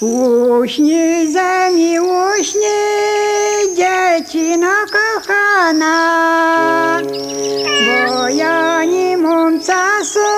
uśnij 0.00 1.32
ze 1.32 1.70
mi, 1.74 2.00
uśnij, 2.00 3.74
dziecino 3.76 4.74
kochana. 4.94 5.96
Bo 7.86 8.28
ja 8.28 8.84
nie 8.84 9.16
mam 9.16 9.60
czasu, 9.60 10.28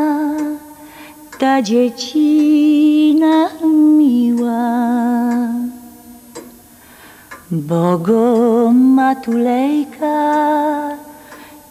ta 1.39 1.61
dziecina 1.61 3.49
miła. 3.97 4.69
Bogo 7.51 8.71
matulejka 8.73 10.17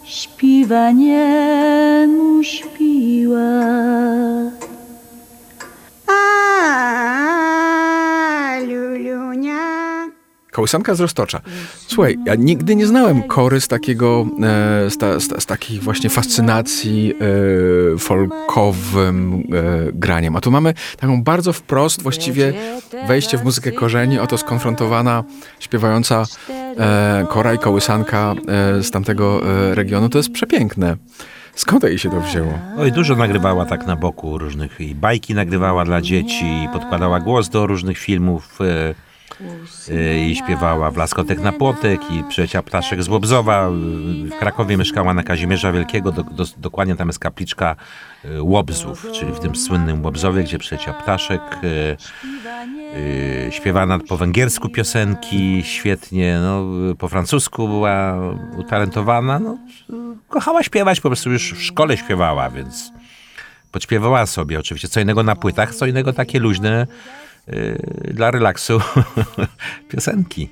śpiewanie 0.03 1.27
mu 2.07 2.43
śpiła. 2.43 3.51
Kołysanka 10.53 10.95
z 10.95 10.99
Roztocza. 10.99 11.41
Słuchaj, 11.87 12.17
ja 12.25 12.35
nigdy 12.35 12.75
nie 12.75 12.87
znałem 12.87 13.23
kory 13.23 13.61
z 13.61 13.67
takiego, 13.67 14.25
e, 14.43 14.89
z, 14.89 14.97
ta, 14.97 15.19
z, 15.19 15.43
z 15.43 15.45
takiej 15.45 15.79
właśnie 15.79 16.09
fascynacji 16.09 17.13
e, 17.93 17.97
folkowym 17.97 19.33
e, 19.33 19.91
graniem. 19.93 20.35
A 20.35 20.41
tu 20.41 20.51
mamy 20.51 20.73
taką 20.97 21.23
bardzo 21.23 21.53
wprost 21.53 22.03
właściwie 22.03 22.53
wejście 23.07 23.37
w 23.37 23.43
muzykę 23.43 23.71
korzeni, 23.71 24.19
oto 24.19 24.37
skonfrontowana, 24.37 25.23
śpiewająca 25.59 26.23
e, 26.77 27.25
kora 27.29 27.53
i 27.53 27.59
kołysanka 27.59 28.33
e, 28.77 28.83
z 28.83 28.91
tamtego 28.91 29.41
e, 29.45 29.75
regionu. 29.75 30.09
To 30.09 30.17
jest 30.17 30.31
przepiękne. 30.31 30.97
Skąd 31.55 31.83
jej 31.83 31.99
się 31.99 32.09
to 32.09 32.21
wzięło? 32.21 32.59
Oj, 32.77 32.91
dużo 32.91 33.15
nagrywała 33.15 33.65
tak 33.65 33.87
na 33.87 33.95
boku 33.95 34.37
różnych 34.37 34.81
i 34.81 34.95
bajki 34.95 35.33
nagrywała 35.33 35.85
dla 35.85 36.01
dzieci, 36.01 36.45
i 36.63 36.69
podkładała 36.73 37.19
głos 37.19 37.49
do 37.49 37.67
różnych 37.67 37.97
filmów 37.97 38.59
e, 38.61 38.93
i 40.27 40.35
śpiewała 40.35 40.91
w 40.91 40.97
Laskotek 40.97 41.39
na 41.39 41.51
płotek 41.51 42.01
i 42.11 42.23
Przyjaciel 42.29 42.63
Ptaszek 42.63 43.03
z 43.03 43.07
Łobzowa. 43.07 43.69
W 43.69 44.39
Krakowie 44.39 44.77
mieszkała 44.77 45.13
na 45.13 45.23
Kazimierza 45.23 45.71
Wielkiego, 45.71 46.11
do, 46.11 46.23
do, 46.23 46.45
dokładnie 46.57 46.95
tam 46.95 47.07
jest 47.07 47.19
kapliczka 47.19 47.75
e, 48.25 48.43
Łobzów, 48.43 49.07
czyli 49.13 49.33
w 49.33 49.39
tym 49.39 49.55
słynnym 49.55 50.03
Łobzowie, 50.05 50.43
gdzie 50.43 50.57
Przyjaciel 50.57 50.93
Ptaszek 50.93 51.41
śpiewa 53.49 53.85
nad 53.85 54.03
po 54.03 54.17
węgiersku 54.17 54.69
piosenki 54.69 55.63
świetnie, 55.65 56.39
no, 56.41 56.65
po 56.95 57.07
francusku 57.07 57.67
była 57.67 58.15
utalentowana, 58.57 59.39
no, 59.39 59.57
kochała 60.29 60.63
śpiewać, 60.63 61.01
po 61.01 61.09
prostu 61.09 61.31
już 61.31 61.53
w 61.53 61.63
szkole 61.63 61.97
śpiewała, 61.97 62.49
więc 62.49 62.91
podśpiewała 63.71 64.25
sobie 64.25 64.59
oczywiście. 64.59 64.87
Co 64.87 64.99
innego 64.99 65.23
na 65.23 65.35
płytach, 65.35 65.75
co 65.75 65.85
innego 65.85 66.13
takie 66.13 66.39
luźne 66.39 66.87
dla 68.13 68.31
relaksu 68.31 68.79
piosenki. 69.89 70.49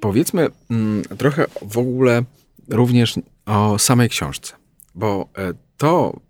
Powiedzmy 0.00 0.48
mm, 0.70 1.02
trochę 1.18 1.46
w 1.62 1.78
ogóle 1.78 2.22
również 2.68 3.14
o 3.46 3.78
samej 3.78 4.08
książce, 4.08 4.54
bo 4.94 5.28
e, 5.38 5.52
to, 5.76 6.20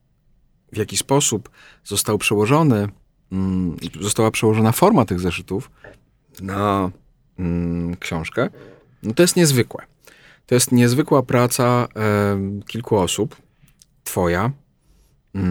w 0.72 0.76
jaki 0.76 0.96
sposób 0.96 1.50
został 1.84 2.18
przełożony, 2.18 2.88
mm, 3.32 3.76
została 4.00 4.30
przełożona 4.30 4.72
forma 4.72 5.04
tych 5.04 5.20
zeszytów 5.20 5.70
na 6.42 6.90
mm, 7.38 7.96
książkę, 7.96 8.50
no 9.02 9.14
to 9.14 9.22
jest 9.22 9.36
niezwykłe. 9.36 9.84
To 10.46 10.54
jest 10.54 10.72
niezwykła 10.72 11.22
praca 11.22 11.88
e, 11.96 12.60
kilku 12.66 12.96
osób, 12.96 13.36
twoja, 14.04 14.50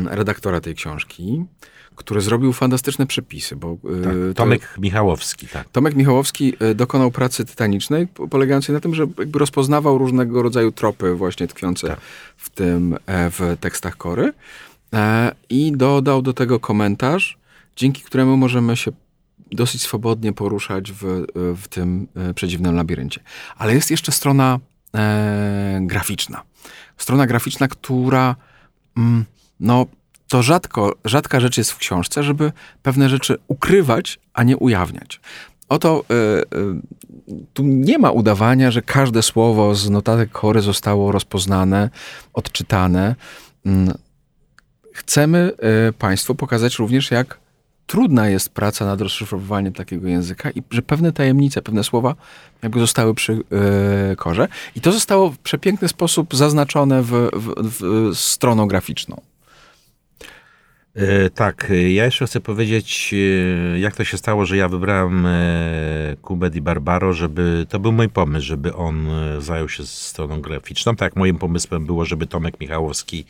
redaktora 0.05 0.61
tej 0.61 0.75
książki, 0.75 1.45
który 1.99 2.21
zrobił 2.21 2.53
fantastyczne 2.53 3.05
przepisy, 3.05 3.55
bo 3.55 3.73
y, 3.73 4.03
Tak, 4.03 4.13
to- 4.27 4.33
Tomek 4.33 4.75
Michałowski, 4.77 5.47
tak. 5.47 5.69
Tomek 5.69 5.95
Michałowski 5.95 6.53
e, 6.59 6.75
dokonał 6.75 7.11
pracy 7.11 7.45
tytanicznej, 7.45 8.07
po- 8.07 8.27
polegającej 8.27 8.73
na 8.75 8.79
tym, 8.81 8.95
że 8.95 9.07
jakby 9.19 9.39
rozpoznawał 9.39 9.97
różnego 9.97 10.43
rodzaju 10.43 10.71
tropy 10.71 11.15
właśnie 11.15 11.47
tkwiące 11.47 11.87
Tak. 11.87 11.99
w 12.37 12.49
tym, 12.49 12.93
e, 13.05 13.29
w 13.31 13.57
tekstach 13.59 13.97
Kory 13.97 14.33
e, 14.93 15.31
i 15.49 15.71
dodał 15.71 16.21
do 16.21 16.33
tego 16.33 16.59
komentarz, 16.59 17.37
dzięki 17.75 18.01
któremu 18.01 18.37
możemy 18.37 18.77
się 18.77 18.91
dosyć 19.51 19.81
swobodnie 19.81 20.33
poruszać 20.33 20.91
w, 20.91 21.05
e, 21.05 21.25
w 21.55 21.67
tym 21.67 22.07
przedziwnym 22.35 22.75
labiryncie. 22.75 23.21
Ale 23.57 23.73
jest 23.75 23.91
jeszcze 23.91 24.11
strona 24.11 24.59
e, 24.95 25.79
graficzna. 25.83 26.41
Strona 26.97 27.27
graficzna, 27.27 27.67
która 27.67 28.35
mm, 28.97 29.25
no, 29.59 29.85
to 30.29 30.43
rzadko, 30.43 30.95
rzadka 31.05 31.39
rzecz 31.39 31.57
jest 31.57 31.71
w 31.71 31.77
książce, 31.77 32.23
żeby 32.23 32.51
pewne 32.83 33.09
rzeczy 33.09 33.37
ukrywać, 33.47 34.19
a 34.33 34.43
nie 34.43 34.57
ujawniać. 34.57 35.19
Oto 35.69 36.03
y, 36.11 36.13
y, 36.57 37.45
tu 37.53 37.63
nie 37.63 37.99
ma 37.99 38.11
udawania, 38.11 38.71
że 38.71 38.81
każde 38.81 39.21
słowo 39.21 39.75
z 39.75 39.89
notatek 39.89 40.37
chory 40.37 40.61
zostało 40.61 41.11
rozpoznane, 41.11 41.89
odczytane. 42.33 43.15
Mm, 43.65 43.93
Chcemy 44.99 45.51
y, 45.89 45.93
Państwu 45.93 46.35
pokazać 46.35 46.79
również, 46.79 47.11
jak 47.11 47.39
trudna 47.87 48.29
jest 48.29 48.49
praca 48.49 48.85
nad 48.85 49.01
rozszyfrowywaniem 49.01 49.73
takiego 49.73 50.07
języka 50.07 50.51
i 50.51 50.63
że 50.71 50.81
pewne 50.81 51.11
tajemnice, 51.11 51.61
pewne 51.61 51.83
słowa 51.83 52.15
jakby 52.63 52.79
zostały 52.79 53.13
przy 53.13 53.33
y, 54.11 54.15
korze. 54.15 54.47
I 54.75 54.81
to 54.81 54.91
zostało 54.91 55.29
w 55.29 55.37
przepiękny 55.37 55.87
sposób 55.87 56.35
zaznaczone 56.35 57.03
w, 57.03 57.11
w, 57.33 57.53
w 57.61 58.17
stroną 58.17 58.67
graficzną. 58.67 59.21
E, 60.99 61.29
tak, 61.29 61.71
e, 61.71 61.91
ja 61.91 62.05
jeszcze 62.05 62.25
chcę 62.25 62.39
powiedzieć, 62.39 63.13
e, 63.73 63.79
jak 63.79 63.95
to 63.95 64.03
się 64.03 64.17
stało, 64.17 64.45
że 64.45 64.57
ja 64.57 64.69
wybrałem 64.69 65.27
Kubę 66.21 66.49
di 66.49 66.61
Barbaro, 66.61 67.13
żeby, 67.13 67.65
to 67.69 67.79
był 67.79 67.91
mój 67.91 68.09
pomysł, 68.09 68.47
żeby 68.47 68.73
on 68.73 69.07
zajął 69.39 69.69
się 69.69 69.85
stroną 69.85 70.41
graficzną. 70.41 70.95
Tak, 70.95 71.15
moim 71.15 71.37
pomysłem 71.37 71.85
było, 71.85 72.05
żeby 72.05 72.27
Tomek 72.27 72.59
Michałowski 72.59 73.25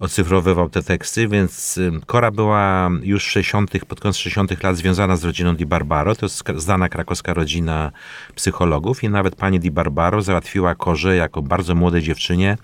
ocyfrowywał 0.00 0.68
te 0.68 0.82
teksty, 0.82 1.28
więc 1.28 1.78
Kora 2.06 2.30
była 2.30 2.90
już 3.02 3.26
w 3.26 3.30
60., 3.30 3.84
pod 3.86 4.00
koniec 4.00 4.16
60. 4.16 4.62
lat 4.62 4.76
związana 4.76 5.16
z 5.16 5.24
rodziną 5.24 5.56
di 5.56 5.66
Barbaro. 5.66 6.14
To 6.14 6.26
jest 6.26 6.44
znana 6.56 6.88
krakowska 6.88 7.34
rodzina 7.34 7.92
psychologów 8.34 9.04
i 9.04 9.08
nawet 9.08 9.36
pani 9.36 9.60
di 9.60 9.70
Barbaro 9.70 10.22
załatwiła 10.22 10.74
Korze 10.74 11.16
jako 11.16 11.42
bardzo 11.42 11.74
młodej 11.74 12.02
dziewczynie 12.02 12.56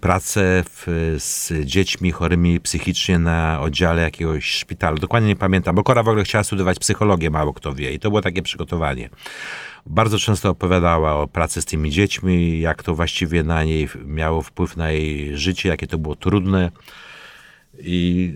pracę 0.00 0.64
w, 0.70 1.14
z 1.18 1.52
dziećmi 1.64 2.10
chorymi 2.12 2.60
psychicznie 2.60 3.18
na 3.18 3.60
oddziale 3.60 4.02
jakiegoś 4.02 4.44
szpitalu. 4.44 4.98
Dokładnie 4.98 5.28
nie 5.28 5.36
pamiętam, 5.36 5.74
bo 5.74 5.82
Kora 5.82 6.02
w 6.02 6.08
ogóle 6.08 6.24
chciała 6.24 6.44
studiować 6.44 6.78
psychologię, 6.78 7.30
mało 7.30 7.52
kto 7.52 7.74
wie. 7.74 7.92
I 7.92 7.98
to 7.98 8.08
było 8.08 8.22
takie 8.22 8.42
przygotowanie. 8.42 9.10
Bardzo 9.86 10.18
często 10.18 10.50
opowiadała 10.50 11.14
o 11.14 11.28
pracy 11.28 11.62
z 11.62 11.64
tymi 11.64 11.90
dziećmi, 11.90 12.60
jak 12.60 12.82
to 12.82 12.94
właściwie 12.94 13.42
na 13.42 13.64
niej 13.64 13.88
miało 14.04 14.42
wpływ 14.42 14.76
na 14.76 14.90
jej 14.90 15.38
życie, 15.38 15.68
jakie 15.68 15.86
to 15.86 15.98
było 15.98 16.16
trudne. 16.16 16.70
I 17.78 18.34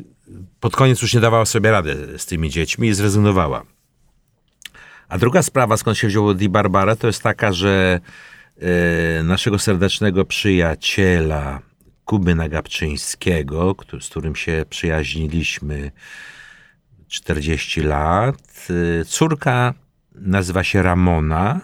pod 0.61 0.77
koniec 0.77 1.03
już 1.03 1.14
nie 1.14 1.21
dawała 1.21 1.45
sobie 1.45 1.71
rady 1.71 2.14
z 2.19 2.27
tymi 2.27 2.51
dziećmi 2.51 2.88
i 2.88 2.95
zrezygnowała. 2.95 3.62
A 5.09 5.19
druga 5.19 5.43
sprawa, 5.43 5.77
skąd 5.77 5.99
się 5.99 6.09
wzięło 6.09 6.35
Di 6.35 6.49
Barbara, 6.49 6.97
to 6.97 7.07
jest 7.07 7.23
taka, 7.23 7.53
że 7.53 8.01
e, 8.01 8.11
naszego 9.25 9.59
serdecznego 9.59 10.25
przyjaciela 10.25 11.62
Kuby 12.05 12.35
Nagabczyńskiego, 12.35 13.77
z 14.01 14.09
którym 14.09 14.37
się 14.37 14.64
przyjaźniliśmy 14.70 15.90
40 17.09 17.81
lat, 17.81 18.68
e, 19.01 19.05
córka 19.05 19.75
nazywa 20.14 20.64
się 20.64 20.83
Ramona 20.83 21.61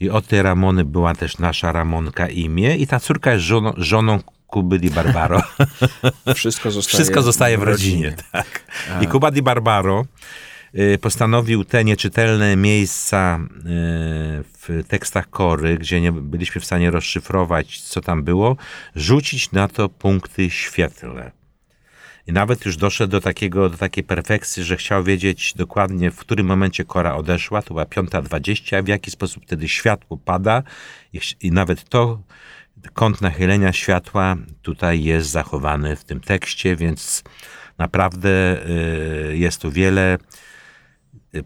i 0.00 0.10
od 0.10 0.26
tej 0.26 0.42
Ramony 0.42 0.84
była 0.84 1.14
też 1.14 1.38
nasza 1.38 1.72
Ramonka 1.72 2.28
imię 2.28 2.76
i 2.76 2.86
ta 2.86 3.00
córka 3.00 3.32
jest 3.32 3.44
żoną, 3.44 3.72
żoną 3.76 4.20
Kuby 4.46 4.78
Di 4.78 4.90
Barbaro. 4.90 5.42
Wszystko 6.34 6.70
zostaje, 6.70 6.94
Wszystko 6.94 7.22
zostaje 7.22 7.58
w 7.58 7.62
rodzinie. 7.62 8.14
Tak. 8.32 8.64
I 9.00 9.06
Kuba 9.06 9.30
Di 9.30 9.42
Barbaro 9.42 10.04
postanowił 11.00 11.64
te 11.64 11.84
nieczytelne 11.84 12.56
miejsca 12.56 13.40
y, 13.40 13.60
w 14.42 14.84
tekstach 14.88 15.30
Kory, 15.30 15.78
gdzie 15.78 16.00
nie 16.00 16.12
byliśmy 16.12 16.60
w 16.60 16.64
stanie 16.64 16.90
rozszyfrować, 16.90 17.80
co 17.80 18.00
tam 18.00 18.22
było, 18.24 18.56
rzucić 18.96 19.52
na 19.52 19.68
to 19.68 19.88
punkty 19.88 20.50
świetlne. 20.50 21.30
I 22.26 22.32
nawet 22.32 22.66
już 22.66 22.76
doszedł 22.76 23.10
do, 23.10 23.20
takiego, 23.20 23.70
do 23.70 23.76
takiej 23.76 24.04
perfekcji, 24.04 24.64
że 24.64 24.76
chciał 24.76 25.04
wiedzieć 25.04 25.54
dokładnie, 25.54 26.10
w 26.10 26.16
którym 26.16 26.46
momencie 26.46 26.84
Kora 26.84 27.16
odeszła, 27.16 27.62
to 27.62 27.74
była 27.74 27.84
5.20, 27.84 28.84
w 28.84 28.88
jaki 28.88 29.10
sposób 29.10 29.44
wtedy 29.44 29.68
światło 29.68 30.16
pada 30.16 30.62
i, 31.12 31.20
i 31.40 31.52
nawet 31.52 31.88
to, 31.88 32.22
kąt 32.92 33.20
nachylenia 33.20 33.72
światła 33.72 34.36
tutaj 34.62 35.04
jest 35.04 35.30
zachowany 35.30 35.96
w 35.96 36.04
tym 36.04 36.20
tekście, 36.20 36.76
więc 36.76 37.24
naprawdę 37.78 38.30
y, 39.30 39.36
jest 39.36 39.60
tu 39.60 39.70
wiele, 39.70 40.14
y, 40.14 40.57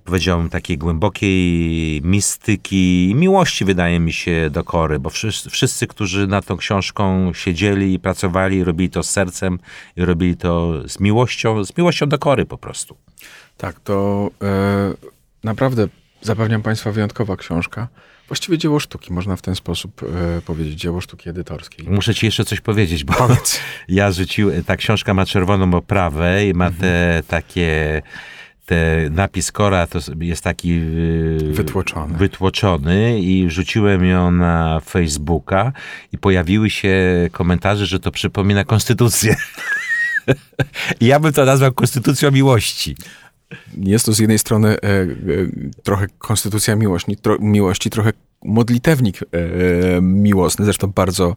powiedziałbym, 0.04 0.50
takiej 0.50 0.78
głębokiej 0.78 2.02
mistyki 2.04 3.10
i 3.10 3.14
miłości, 3.14 3.64
wydaje 3.64 4.00
mi 4.00 4.12
się, 4.12 4.50
do 4.50 4.64
Kory, 4.64 4.98
bo 4.98 5.10
wszyscy, 5.10 5.50
wszyscy, 5.50 5.86
którzy 5.86 6.26
nad 6.26 6.46
tą 6.46 6.56
książką 6.56 7.32
siedzieli 7.34 7.94
i 7.94 7.98
pracowali, 7.98 8.64
robili 8.64 8.90
to 8.90 9.02
z 9.02 9.10
sercem 9.10 9.58
i 9.96 10.04
robili 10.04 10.36
to 10.36 10.82
z 10.88 11.00
miłością, 11.00 11.64
z 11.64 11.76
miłością 11.76 12.06
do 12.06 12.18
Kory 12.18 12.46
po 12.46 12.58
prostu. 12.58 12.96
Tak, 13.56 13.80
to 13.80 14.30
e, 14.42 14.94
naprawdę 15.44 15.88
zapewniam 16.22 16.62
Państwa 16.62 16.92
wyjątkowa 16.92 17.36
książka. 17.36 17.88
Właściwie 18.28 18.58
dzieło 18.58 18.80
sztuki, 18.80 19.12
można 19.12 19.36
w 19.36 19.42
ten 19.42 19.54
sposób 19.54 20.02
e, 20.02 20.40
powiedzieć, 20.40 20.80
dzieło 20.80 21.00
sztuki 21.00 21.30
edytorskiej. 21.30 21.88
Muszę 21.88 22.14
ci 22.14 22.26
jeszcze 22.26 22.44
coś 22.44 22.60
powiedzieć, 22.60 23.04
bo 23.04 23.14
Powiedz. 23.14 23.60
ja 23.88 24.12
rzuciłem, 24.12 24.64
ta 24.64 24.76
książka 24.76 25.14
ma 25.14 25.26
czerwoną 25.26 25.74
oprawę 25.74 26.46
i 26.46 26.54
ma 26.54 26.70
te 26.70 27.22
takie, 27.28 28.02
te 28.66 29.08
napis 29.10 29.52
Kora 29.52 29.86
to 29.86 29.98
jest 30.20 30.44
taki 30.44 30.68
yy, 30.68 31.52
Wytłoczony. 31.52 32.18
wytłoczony 32.18 33.20
i 33.20 33.50
rzuciłem 33.50 34.04
ją 34.04 34.30
na 34.30 34.80
Facebooka 34.80 35.72
i 36.12 36.18
pojawiły 36.18 36.70
się 36.70 36.94
komentarze, 37.32 37.86
że 37.86 38.00
to 38.00 38.10
przypomina 38.10 38.64
konstytucję. 38.64 39.36
Ja 41.00 41.20
bym 41.20 41.32
to 41.32 41.44
nazwał 41.44 41.72
konstytucją 41.72 42.30
miłości. 42.30 42.96
Jest 43.78 44.06
to 44.06 44.12
z 44.12 44.18
jednej 44.18 44.38
strony 44.38 44.68
e, 44.68 44.76
e, 44.78 45.06
trochę 45.82 46.06
konstytucja 46.18 46.76
miłości, 46.76 47.16
tro, 47.16 47.36
miłości 47.40 47.90
trochę 47.90 48.12
modlitewnik 48.44 49.20
e, 49.22 49.26
miłosny, 50.00 50.64
zresztą 50.64 50.86
bardzo, 50.86 51.36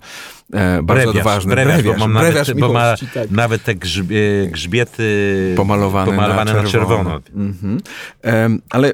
e, 0.53 0.83
bardzo 0.83 0.83
Brewiarz, 0.83 1.15
odważny. 1.15 1.51
brewiarz, 1.55 1.83
bo, 1.83 1.97
mam 1.97 2.13
brewiarz 2.13 2.47
nawet, 2.47 2.59
bo 2.61 2.73
ma 2.73 2.95
tak. 3.13 3.31
nawet 3.31 3.63
te 3.63 3.75
grzbie, 3.75 4.47
grzbiety 4.51 5.53
pomalowane, 5.57 6.11
pomalowane 6.11 6.53
na 6.53 6.63
na 6.63 6.69
czerwono. 6.69 7.19
czerwono. 7.21 7.45
Mhm. 7.49 7.77
Em, 8.21 8.61
ale 8.69 8.91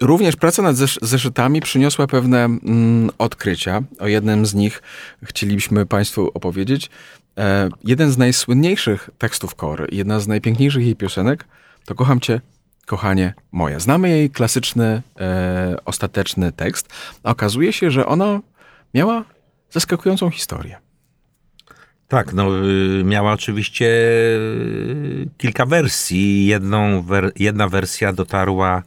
również 0.00 0.36
praca 0.36 0.62
nad 0.62 0.76
zesz- 0.76 0.98
zeszytami 1.02 1.60
przyniosła 1.60 2.06
pewne 2.06 2.44
mm, 2.44 3.10
odkrycia. 3.18 3.82
O 3.98 4.06
jednym 4.06 4.46
z 4.46 4.54
nich 4.54 4.82
chcielibyśmy 5.24 5.86
Państwu 5.86 6.30
opowiedzieć. 6.34 6.90
E, 7.38 7.68
jeden 7.84 8.10
z 8.10 8.18
najsłynniejszych 8.18 9.10
tekstów 9.18 9.54
Kory 9.54 9.86
jedna 9.92 10.20
z 10.20 10.28
najpiękniejszych 10.28 10.84
jej 10.84 10.96
piosenek 10.96 11.44
to 11.86 11.94
Kocham 11.94 12.20
Cię, 12.20 12.40
kochanie 12.86 13.34
moje. 13.52 13.80
Znamy 13.80 14.08
jej 14.08 14.30
klasyczny, 14.30 15.02
e, 15.20 15.76
ostateczny 15.84 16.52
tekst, 16.52 16.88
a 17.22 17.30
okazuje 17.30 17.72
się, 17.72 17.90
że 17.90 18.06
ona 18.06 18.40
miała 18.94 19.24
zaskakującą 19.70 20.30
historię. 20.30 20.78
Tak, 22.08 22.32
no 22.32 22.66
y, 22.66 23.04
miała 23.04 23.32
oczywiście 23.32 23.86
y, 23.86 25.28
kilka 25.38 25.66
wersji. 25.66 26.46
Jedną, 26.46 27.02
wer, 27.02 27.32
jedna 27.36 27.68
wersja 27.68 28.12
dotarła 28.12 28.82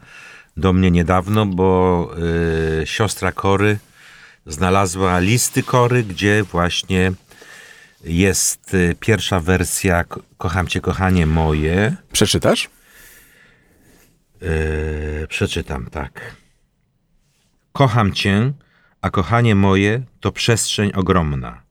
do 0.58 0.73
mnie 0.73 0.91
niedawno, 0.91 1.45
bo 1.45 2.10
y, 2.81 2.88
siostra 2.88 3.31
Kory 3.31 3.77
znalazła 4.45 5.19
listy 5.19 5.63
Kory, 5.63 6.03
gdzie 6.03 6.43
właśnie 6.43 7.12
jest 8.03 8.73
y, 8.73 8.95
pierwsza 8.99 9.39
wersja 9.39 10.03
Ko- 10.03 10.21
Kocham 10.38 10.67
cię, 10.67 10.81
kochanie 10.81 11.25
moje. 11.25 11.95
Przeczytasz? 12.12 12.69
Yy, 14.45 15.27
przeczytam 15.27 15.86
tak. 15.86 16.36
Kocham 17.73 18.13
cię, 18.13 18.53
a 19.01 19.10
kochanie 19.10 19.55
moje 19.55 20.01
to 20.19 20.31
przestrzeń 20.31 20.91
ogromna, 20.95 21.62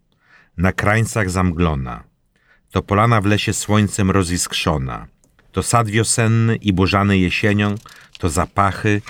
na 0.57 0.73
krańcach 0.73 1.31
zamglona. 1.31 2.05
To 2.71 2.83
polana 2.83 3.21
w 3.21 3.27
lesie 3.27 3.53
słońcem 3.53 4.11
roziskrzona. 4.11 5.07
To 5.53 5.63
sad 5.63 5.89
wiosenny 5.89 6.57
i 6.57 6.73
burzany 6.73 7.19
jesienią, 7.19 7.75
to 8.19 8.29
zapachy, 8.29 9.03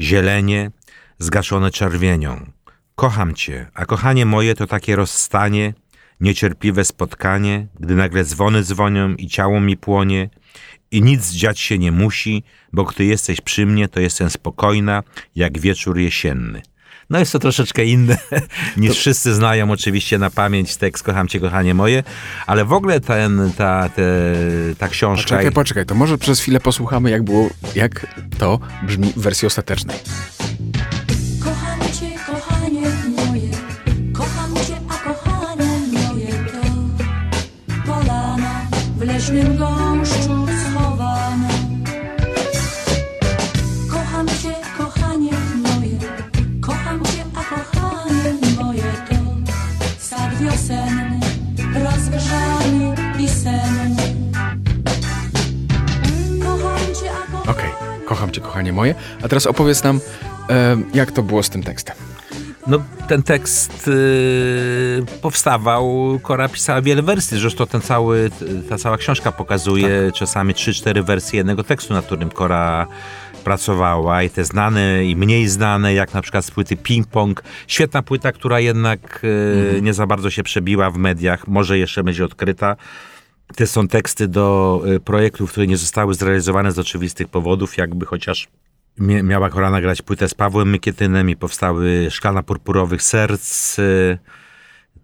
zielenie, 0.00 0.70
zgaszone 1.18 1.70
czerwienią. 1.70 2.46
Kocham 2.94 3.34
cię, 3.34 3.70
a 3.74 3.86
kochanie 3.86 4.26
moje 4.26 4.54
to 4.54 4.66
takie 4.66 4.96
rozstanie, 4.96 5.74
niecierpliwe 6.22 6.84
spotkanie, 6.84 7.66
gdy 7.80 7.94
nagle 7.94 8.24
dzwony 8.24 8.62
dzwonią 8.62 9.14
i 9.14 9.28
ciało 9.28 9.60
mi 9.60 9.76
płonie 9.76 10.30
i 10.90 11.02
nic 11.02 11.30
dziać 11.30 11.60
się 11.60 11.78
nie 11.78 11.92
musi, 11.92 12.44
bo 12.72 12.84
gdy 12.84 13.04
jesteś 13.04 13.40
przy 13.40 13.66
mnie, 13.66 13.88
to 13.88 14.00
jestem 14.00 14.30
spokojna, 14.30 15.02
jak 15.36 15.58
wieczór 15.58 15.98
jesienny. 15.98 16.62
No 17.10 17.18
jest 17.18 17.32
to 17.32 17.38
troszeczkę 17.38 17.84
inne 17.84 18.18
niż 18.76 18.98
wszyscy 18.98 19.34
znają 19.34 19.70
oczywiście 19.70 20.18
na 20.18 20.30
pamięć 20.30 20.76
tekst 20.76 21.04
Kocham 21.04 21.28
Cię, 21.28 21.40
kochanie 21.40 21.74
moje, 21.74 22.02
ale 22.46 22.64
w 22.64 22.72
ogóle 22.72 23.00
ten, 23.00 23.52
ta, 23.56 23.88
te, 23.88 24.02
ta 24.78 24.88
książka... 24.88 25.22
Poczekaj, 25.22 25.52
poczekaj, 25.52 25.86
to 25.86 25.94
może 25.94 26.18
przez 26.18 26.40
chwilę 26.40 26.60
posłuchamy, 26.60 27.10
jak 27.10 27.22
było, 27.22 27.50
jak 27.74 28.06
to 28.38 28.58
brzmi 28.82 29.12
w 29.16 29.20
wersji 29.20 29.46
ostatecznej. 29.46 29.96
W 39.32 39.34
leśnym 39.34 39.56
gąszczu 39.56 40.46
schowana. 40.70 41.48
Kocham 43.90 44.28
cię, 44.28 44.54
kochanie 44.78 45.32
moje, 45.56 45.98
kocham 46.60 47.04
cię, 47.04 47.24
a 47.34 47.44
kochanie 47.44 48.32
moje 48.62 48.82
to 48.82 49.14
sad 49.98 50.38
wiosenny, 50.38 51.20
rozgrzany 51.74 52.94
i 53.18 53.28
senny. 53.28 54.02
Kocham 56.44 56.94
cię, 57.00 57.10
a 57.10 57.32
kochanie 57.32 57.50
Okej, 57.50 57.70
kocham 58.06 58.30
cię, 58.30 58.40
kochanie 58.40 58.72
moje. 58.72 58.94
A 59.22 59.28
teraz 59.28 59.46
opowiedz 59.46 59.82
nam, 59.82 60.00
jak 60.94 61.12
to 61.12 61.22
było 61.22 61.42
z 61.42 61.50
tym 61.50 61.62
tekstem. 61.62 62.11
No, 62.66 62.82
ten 63.08 63.22
tekst 63.22 63.88
y, 63.88 65.02
powstawał, 65.22 66.18
Kora 66.22 66.48
pisała 66.48 66.82
wiele 66.82 67.02
wersji, 67.02 67.38
zresztą 67.40 67.66
ten 67.66 67.80
cały, 67.80 68.30
ta 68.68 68.78
cała 68.78 68.96
książka 68.96 69.32
pokazuje 69.32 70.02
Tak. 70.06 70.14
czasami 70.14 70.54
3-4 70.54 71.04
wersje 71.04 71.36
jednego 71.36 71.64
tekstu, 71.64 71.94
nad 71.94 72.06
którym 72.06 72.30
Kora 72.30 72.86
pracowała 73.44 74.22
i 74.22 74.30
te 74.30 74.44
znane 74.44 75.04
i 75.04 75.16
mniej 75.16 75.48
znane, 75.48 75.94
jak 75.94 76.14
na 76.14 76.22
przykład 76.22 76.44
z 76.44 76.50
płyty 76.50 76.76
Ping 76.76 77.06
Pong. 77.06 77.42
Świetna 77.66 78.02
płyta, 78.02 78.32
która 78.32 78.60
jednak 78.60 79.20
y, 79.24 79.62
Mhm. 79.66 79.84
nie 79.84 79.94
za 79.94 80.06
bardzo 80.06 80.30
się 80.30 80.42
przebiła 80.42 80.90
w 80.90 80.96
mediach, 80.96 81.48
może 81.48 81.78
jeszcze 81.78 82.04
będzie 82.04 82.24
odkryta. 82.24 82.76
Te 83.56 83.66
są 83.66 83.88
teksty 83.88 84.28
do 84.28 84.80
y, 84.96 85.00
projektów, 85.00 85.50
które 85.50 85.66
nie 85.66 85.76
zostały 85.76 86.14
zrealizowane 86.14 86.72
z 86.72 86.78
oczywistych 86.78 87.28
powodów, 87.28 87.76
jakby 87.76 88.06
chociaż 88.06 88.48
miała 88.98 89.50
Kora 89.50 89.70
nagrać 89.70 90.02
płytę 90.02 90.28
z 90.28 90.34
Pawłem 90.34 90.70
Mykietynem 90.70 91.30
i 91.30 91.36
powstały 91.36 92.08
Szklana 92.10 92.42
Purpurowych 92.42 93.02
Serc. 93.02 93.78
y, 93.78 94.18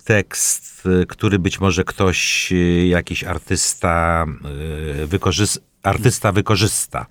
Tekst, 0.04 0.86
y, 0.86 1.06
który 1.06 1.38
być 1.38 1.60
może 1.60 1.84
ktoś, 1.84 2.52
y, 2.52 2.86
jakiś 2.86 3.24
artysta 3.24 4.26
wykorzysta. 5.06 5.68
Artysta 5.82 6.32
wykorzysta, 6.32 7.06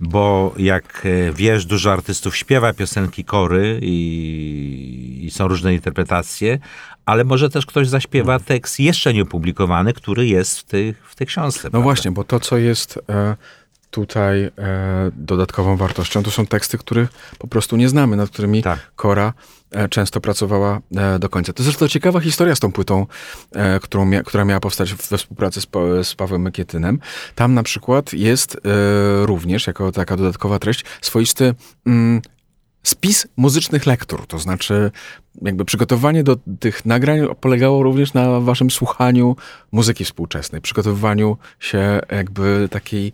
bo 0.00 0.54
jak 0.58 1.06
wiesz, 1.34 1.66
dużo 1.66 1.92
artystów 1.92 2.36
śpiewa 2.36 2.72
piosenki 2.72 3.24
kory 3.24 3.78
i, 3.82 5.20
i 5.22 5.30
są 5.30 5.48
różne 5.48 5.74
interpretacje, 5.74 6.58
ale 7.06 7.24
może 7.24 7.50
też 7.50 7.66
ktoś 7.66 7.88
zaśpiewa 7.88 8.38
tekst 8.38 8.80
jeszcze 8.80 9.14
nieopublikowany, 9.14 9.92
który 9.92 10.26
jest 10.26 10.58
w 10.58 10.64
tej, 10.64 10.94
w 11.04 11.14
tej 11.14 11.26
książce. 11.26 11.60
No 11.64 11.70
prawda? 11.70 11.84
właśnie, 11.84 12.10
bo 12.10 12.24
to, 12.24 12.40
co 12.40 12.56
jest 12.56 12.98
e, 13.08 13.36
tutaj 13.92 14.44
e, 14.44 14.50
dodatkową 15.16 15.76
wartością, 15.76 16.22
to 16.22 16.30
są 16.30 16.46
teksty, 16.46 16.78
których 16.78 17.08
po 17.38 17.46
prostu 17.46 17.76
nie 17.76 17.88
znamy, 17.88 18.16
nad 18.16 18.30
którymi 18.30 18.62
Tak. 18.62 18.78
Kora 18.96 19.32
e, 19.70 19.88
często 19.88 20.20
pracowała 20.20 20.80
e, 20.96 21.18
do 21.18 21.28
końca. 21.28 21.52
To 21.52 21.62
zresztą 21.62 21.88
ciekawa 21.88 22.20
historia 22.20 22.54
z 22.54 22.60
tą 22.60 22.72
płytą, 22.72 23.06
e, 23.52 23.80
którą 23.80 24.04
mia, 24.04 24.22
która 24.22 24.44
miała 24.44 24.60
powstać 24.60 24.94
we 24.94 25.18
współpracy 25.18 25.60
z, 25.60 25.66
Pa- 25.66 26.04
z 26.04 26.14
Pawłem 26.14 26.42
Mykietynem. 26.42 26.98
Tam 27.34 27.54
na 27.54 27.62
przykład 27.62 28.12
jest 28.12 28.56
e, 28.56 28.58
również, 29.26 29.66
jako 29.66 29.92
taka 29.92 30.16
dodatkowa 30.16 30.58
treść, 30.58 30.84
swoisty 31.00 31.54
mm, 31.86 32.22
spis 32.82 33.26
muzycznych 33.36 33.86
lektur, 33.86 34.26
to 34.26 34.38
znaczy 34.38 34.90
jakby 35.42 35.64
przygotowanie 35.64 36.24
do 36.24 36.36
tych 36.60 36.86
nagrań 36.86 37.20
polegało 37.40 37.82
również 37.82 38.14
na 38.14 38.40
waszym 38.40 38.70
słuchaniu 38.70 39.36
muzyki 39.72 40.04
współczesnej, 40.04 40.60
przygotowywaniu 40.60 41.36
się 41.60 42.00
jakby 42.10 42.68
takiej 42.70 43.12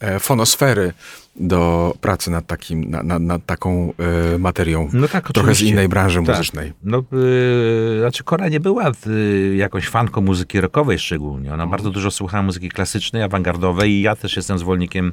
e, 0.00 0.20
fonosfery 0.20 0.92
do 1.40 1.94
pracy 2.00 2.30
nad, 2.30 2.46
takim, 2.46 2.90
na, 2.90 3.02
na, 3.02 3.18
nad 3.18 3.46
taką 3.46 3.92
e, 4.34 4.38
materią. 4.38 4.88
No 4.92 5.08
tak, 5.08 5.32
Trochę 5.32 5.54
z 5.54 5.62
innej 5.62 5.88
branży 5.88 6.18
Tak. 6.18 6.28
muzycznej. 6.28 6.72
No, 6.82 7.04
yy, 7.12 7.98
znaczy 8.00 8.24
Kora 8.24 8.48
nie 8.48 8.60
była 8.60 8.92
yy, 9.06 9.56
jakąś 9.56 9.88
fanką 9.88 10.20
muzyki 10.20 10.60
rockowej 10.60 10.98
szczególnie. 10.98 11.54
Ona 11.54 11.66
bardzo 11.66 11.90
dużo 11.90 12.10
słuchała 12.10 12.42
muzyki 12.42 12.68
klasycznej, 12.68 13.22
awangardowej 13.22 13.90
i 13.90 14.02
ja 14.02 14.16
też 14.16 14.36
jestem 14.36 14.58
zwolennikiem, 14.58 15.12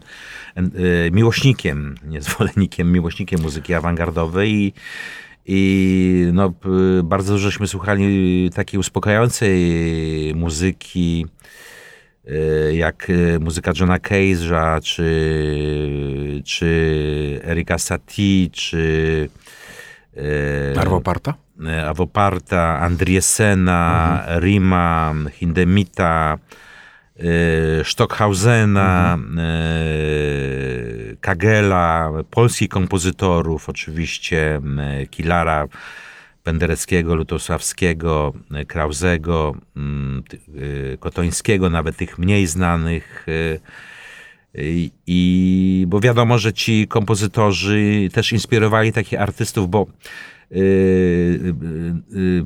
yy, 0.56 0.64
miłośnikiem, 1.12 1.96
nie 2.12 2.22
zwolennikiem, 2.22 2.92
miłośnikiem 2.92 3.42
muzyki 3.42 3.74
awangardowej 3.74 4.52
i 4.52 4.74
i 5.48 6.28
no, 6.34 6.54
y, 7.00 7.04
bardzo 7.04 7.34
dużo 7.34 7.50
żeśmy 7.50 7.68
słuchali 7.68 8.50
takiej 8.56 8.80
uspokajającej 8.80 10.34
muzyki, 10.36 11.26
y, 11.26 11.46
jak 12.74 13.10
y, 13.10 13.40
muzyka 13.40 13.72
Johna 13.80 14.00
Cage'a, 14.00 14.82
czy, 14.82 16.42
czy 16.46 17.42
Erika 17.44 17.78
Satie, 17.78 18.50
czy 18.52 19.30
y, 20.18 20.80
Arvo 20.80 21.02
Parta? 21.02 21.34
e, 21.64 21.88
Avoparta, 21.88 22.80
Andriesena, 22.80 24.26
Rima, 24.40 25.14
Hindemita, 25.32 26.38
Stockhausena, 27.84 29.18
e, 29.38 31.16
Kagela, 31.22 32.12
polskich 32.32 32.70
kompozytorów, 32.70 33.70
oczywiście 33.70 34.62
Kilara, 35.10 35.68
Pendereckiego, 36.46 37.16
Lutosławskiego, 37.16 38.34
e, 38.54 38.66
Krauzego, 38.66 39.56
mm, 39.78 40.24
e, 40.94 40.98
Kotońskiego, 40.98 41.70
nawet 41.70 41.98
tych 41.98 42.18
mniej 42.18 42.48
znanych. 42.48 43.26
i, 44.58 44.92
I 45.08 45.86
bo 45.88 46.00
wiadomo, 46.00 46.38
że 46.38 46.54
ci 46.54 46.88
kompozytorzy 46.88 48.10
też 48.14 48.32
inspirowali 48.32 48.94
takich 48.94 49.22
artystów, 49.22 49.70
bo 49.70 49.88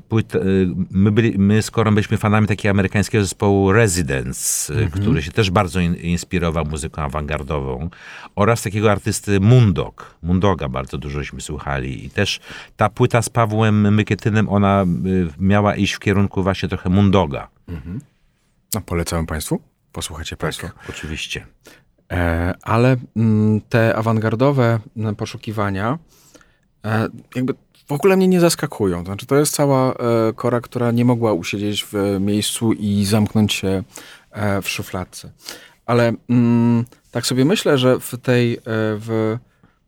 płyt, 0.09 0.33
yy, 0.33 0.75
my, 0.91 1.11
byli, 1.11 1.39
my 1.39 1.61
z 1.61 1.71
Korą 1.71 1.93
byliśmy 1.93 2.17
fanami 2.17 2.47
takiego 2.47 2.71
amerykańskiego 2.71 3.23
zespołu 3.23 3.71
Residence, 3.71 4.73
yy, 4.73 4.89
który 4.89 5.21
się 5.21 5.31
też 5.31 5.51
bardzo 5.51 5.79
in, 5.79 5.95
inspirował 5.95 6.65
muzyką 6.65 7.01
awangardową 7.01 7.89
oraz 8.35 8.61
takiego 8.61 8.91
artysty 8.91 9.39
Mundok. 9.39 10.15
Mundoga 10.21 10.69
bardzo 10.69 10.97
dużośmy 10.97 11.41
słuchali 11.41 12.05
i 12.05 12.09
też 12.09 12.39
ta 12.77 12.89
płyta 12.89 13.21
z 13.21 13.29
Pawłem 13.29 13.93
Mykietynem, 13.95 14.49
ona 14.49 14.85
miała 15.39 15.75
iść 15.75 15.93
w 15.93 15.99
kierunku 15.99 16.43
właśnie 16.43 16.69
trochę 16.69 16.89
Mundoga. 16.89 17.47
No, 18.73 18.81
polecam 18.81 19.25
państwu. 19.25 19.61
Posłuchajcie 19.91 20.37
państwo. 20.37 20.67
Tak, 20.67 20.89
oczywiście. 20.89 21.45
E, 22.11 22.53
ale 22.61 22.97
mm, 23.15 23.61
te 23.61 23.95
awangardowe 23.95 24.79
mm, 24.97 25.15
poszukiwania 25.15 25.99
e, 26.85 27.07
jakby 27.35 27.53
w 27.89 27.91
ogóle 27.91 28.17
mnie 28.17 28.27
nie 28.27 28.39
zaskakują. 28.39 29.03
Znaczy, 29.03 29.25
to 29.25 29.35
jest 29.35 29.55
cała 29.55 29.93
e, 29.93 29.95
kora, 30.35 30.61
która 30.61 30.91
nie 30.91 31.05
mogła 31.05 31.33
usiedzieć 31.33 31.85
w 31.85 31.95
e, 31.95 32.19
miejscu 32.19 32.73
i 32.73 33.05
zamknąć 33.05 33.53
się 33.53 33.83
e, 34.31 34.61
w 34.61 34.69
szufladce. 34.69 35.31
Ale 35.85 36.13
mm, 36.29 36.85
tak 37.11 37.25
sobie 37.25 37.45
myślę, 37.45 37.77
że 37.77 37.99
w 37.99 38.17
tej, 38.17 38.57
w, 38.65 39.37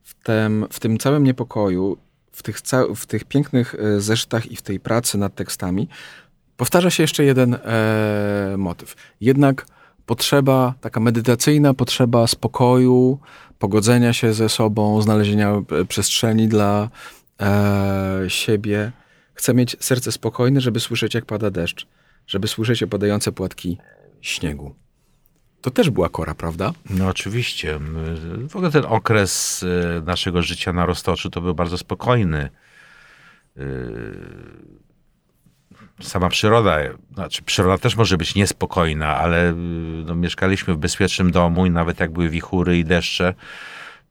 w, 0.04 0.24
tem, 0.24 0.66
w 0.72 0.80
tym 0.80 0.98
całym 0.98 1.24
niepokoju, 1.24 1.98
w 2.32 2.44
tych, 2.44 2.58
w 2.96 3.06
tych 3.06 3.26
pięknych 3.26 3.76
zeszytach 3.98 4.52
i 4.52 4.56
w 4.56 4.62
tej 4.62 4.80
pracy 4.80 5.18
nad 5.18 5.36
tekstami 5.36 5.88
powtarza 6.58 6.90
się 6.90 7.04
jeszcze 7.04 7.24
jeden 7.24 7.54
e, 7.54 8.56
motyw. 8.58 8.96
Jednak 9.22 9.66
potrzeba, 10.06 10.74
taka 10.82 11.00
medytacyjna 11.00 11.74
potrzeba 11.74 12.28
spokoju, 12.28 13.20
pogodzenia 13.60 14.14
się 14.14 14.34
ze 14.34 14.50
sobą, 14.50 15.02
znalezienia 15.02 15.62
przestrzeni 15.88 16.48
dla 16.48 16.90
e, 17.42 18.26
siebie. 18.28 18.92
Chcę 19.34 19.54
mieć 19.54 19.76
serce 19.80 20.12
spokojne, 20.12 20.62
żeby 20.62 20.80
słyszeć, 20.80 21.14
jak 21.14 21.26
pada 21.26 21.52
deszcz, 21.52 21.88
żeby 22.28 22.48
słyszeć 22.48 22.84
opadające 22.84 23.32
płatki 23.32 23.78
śniegu. 24.22 24.76
To 25.62 25.72
też 25.72 25.90
była 25.90 26.10
kora, 26.10 26.36
prawda? 26.36 26.72
No 26.90 27.08
oczywiście. 27.08 27.80
W 28.50 28.56
ogóle 28.56 28.72
ten 28.72 28.86
okres 28.86 29.64
e, 29.64 30.02
naszego 30.02 30.42
życia 30.42 30.74
na 30.74 30.86
Roztoczu 30.86 31.30
to 31.30 31.42
był 31.42 31.56
bardzo 31.56 31.78
spokojny. 31.78 32.50
E, 33.58 33.62
Sama 36.02 36.30
przyroda, 36.30 36.78
znaczy 37.14 37.44
przyroda 37.44 37.78
też 37.78 37.96
może 37.96 38.18
być 38.18 38.36
niespokojna, 38.36 39.18
ale 39.18 39.50
e, 39.50 39.54
no, 40.06 40.16
mieszkaliśmy 40.16 40.74
w 40.74 40.78
bezpiecznym 40.78 41.32
domu 41.32 41.66
i 41.66 41.72
nawet 41.72 42.00
jak 42.00 42.12
były 42.12 42.30
wichury 42.30 42.78
i 42.78 42.86
deszcze, 42.86 43.34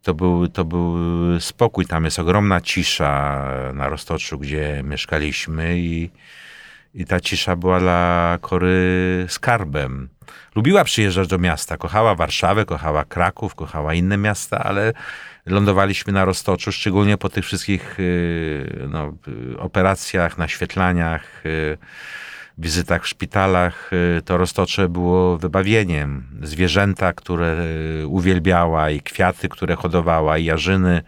to 0.03 0.15
był, 0.15 0.49
to 0.49 0.65
był 0.65 0.97
spokój. 1.41 1.87
Tam 1.87 2.05
jest 2.05 2.19
ogromna 2.19 2.61
cisza 2.61 3.45
na 3.75 3.89
Roztoczu, 3.89 4.39
gdzie 4.39 4.83
mieszkaliśmy 4.85 5.79
i, 5.79 6.11
I 6.95 7.05
ta 7.05 7.21
cisza 7.21 7.57
była 7.57 7.81
dla 7.81 8.39
Kory 8.41 9.27
skarbem. 9.29 10.09
Lubiła 10.55 10.85
przyjeżdżać 10.85 11.29
do 11.29 11.39
miasta, 11.39 11.77
kochała 11.77 12.15
Warszawę, 12.15 12.65
kochała 12.65 13.05
Kraków, 13.05 13.55
kochała 13.55 13.95
inne 13.95 14.17
miasta, 14.17 14.59
ale 14.59 14.93
lądowaliśmy 15.47 16.13
na 16.13 16.25
Roztoczu, 16.25 16.73
szczególnie 16.73 17.19
po 17.19 17.29
tych 17.29 17.45
wszystkich 17.45 18.01
y, 18.01 18.87
no, 18.89 19.15
y, 19.55 19.59
operacjach, 19.59 20.39
naświetlaniach, 20.39 21.47
y, 21.47 21.79
wizytach 22.61 23.05
w 23.05 23.09
szpitalach. 23.09 23.91
y, 24.19 24.23
To 24.23 24.37
Roztocze 24.37 24.89
było 24.89 25.39
wybawieniem. 25.39 26.27
Zwierzęta, 26.43 27.13
które 27.13 27.67
y, 28.03 28.07
uwielbiała 28.07 28.91
i 28.91 29.01
kwiaty, 29.01 29.49
które 29.49 29.77
hodowała 29.77 30.39
i 30.39 30.45
jarzyny 30.45 31.03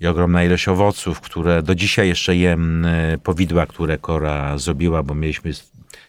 i 0.00 0.06
ogromna 0.06 0.44
ilość 0.44 0.68
owoców, 0.68 1.20
które 1.20 1.62
do 1.62 1.74
dzisiaj 1.74 2.08
jeszcze 2.08 2.36
jem 2.36 2.84
y, 2.84 3.18
powidła, 3.22 3.66
które 3.66 3.98
Kora 3.98 4.58
zrobiła, 4.58 5.02
bo 5.02 5.14
mieliśmy 5.14 5.52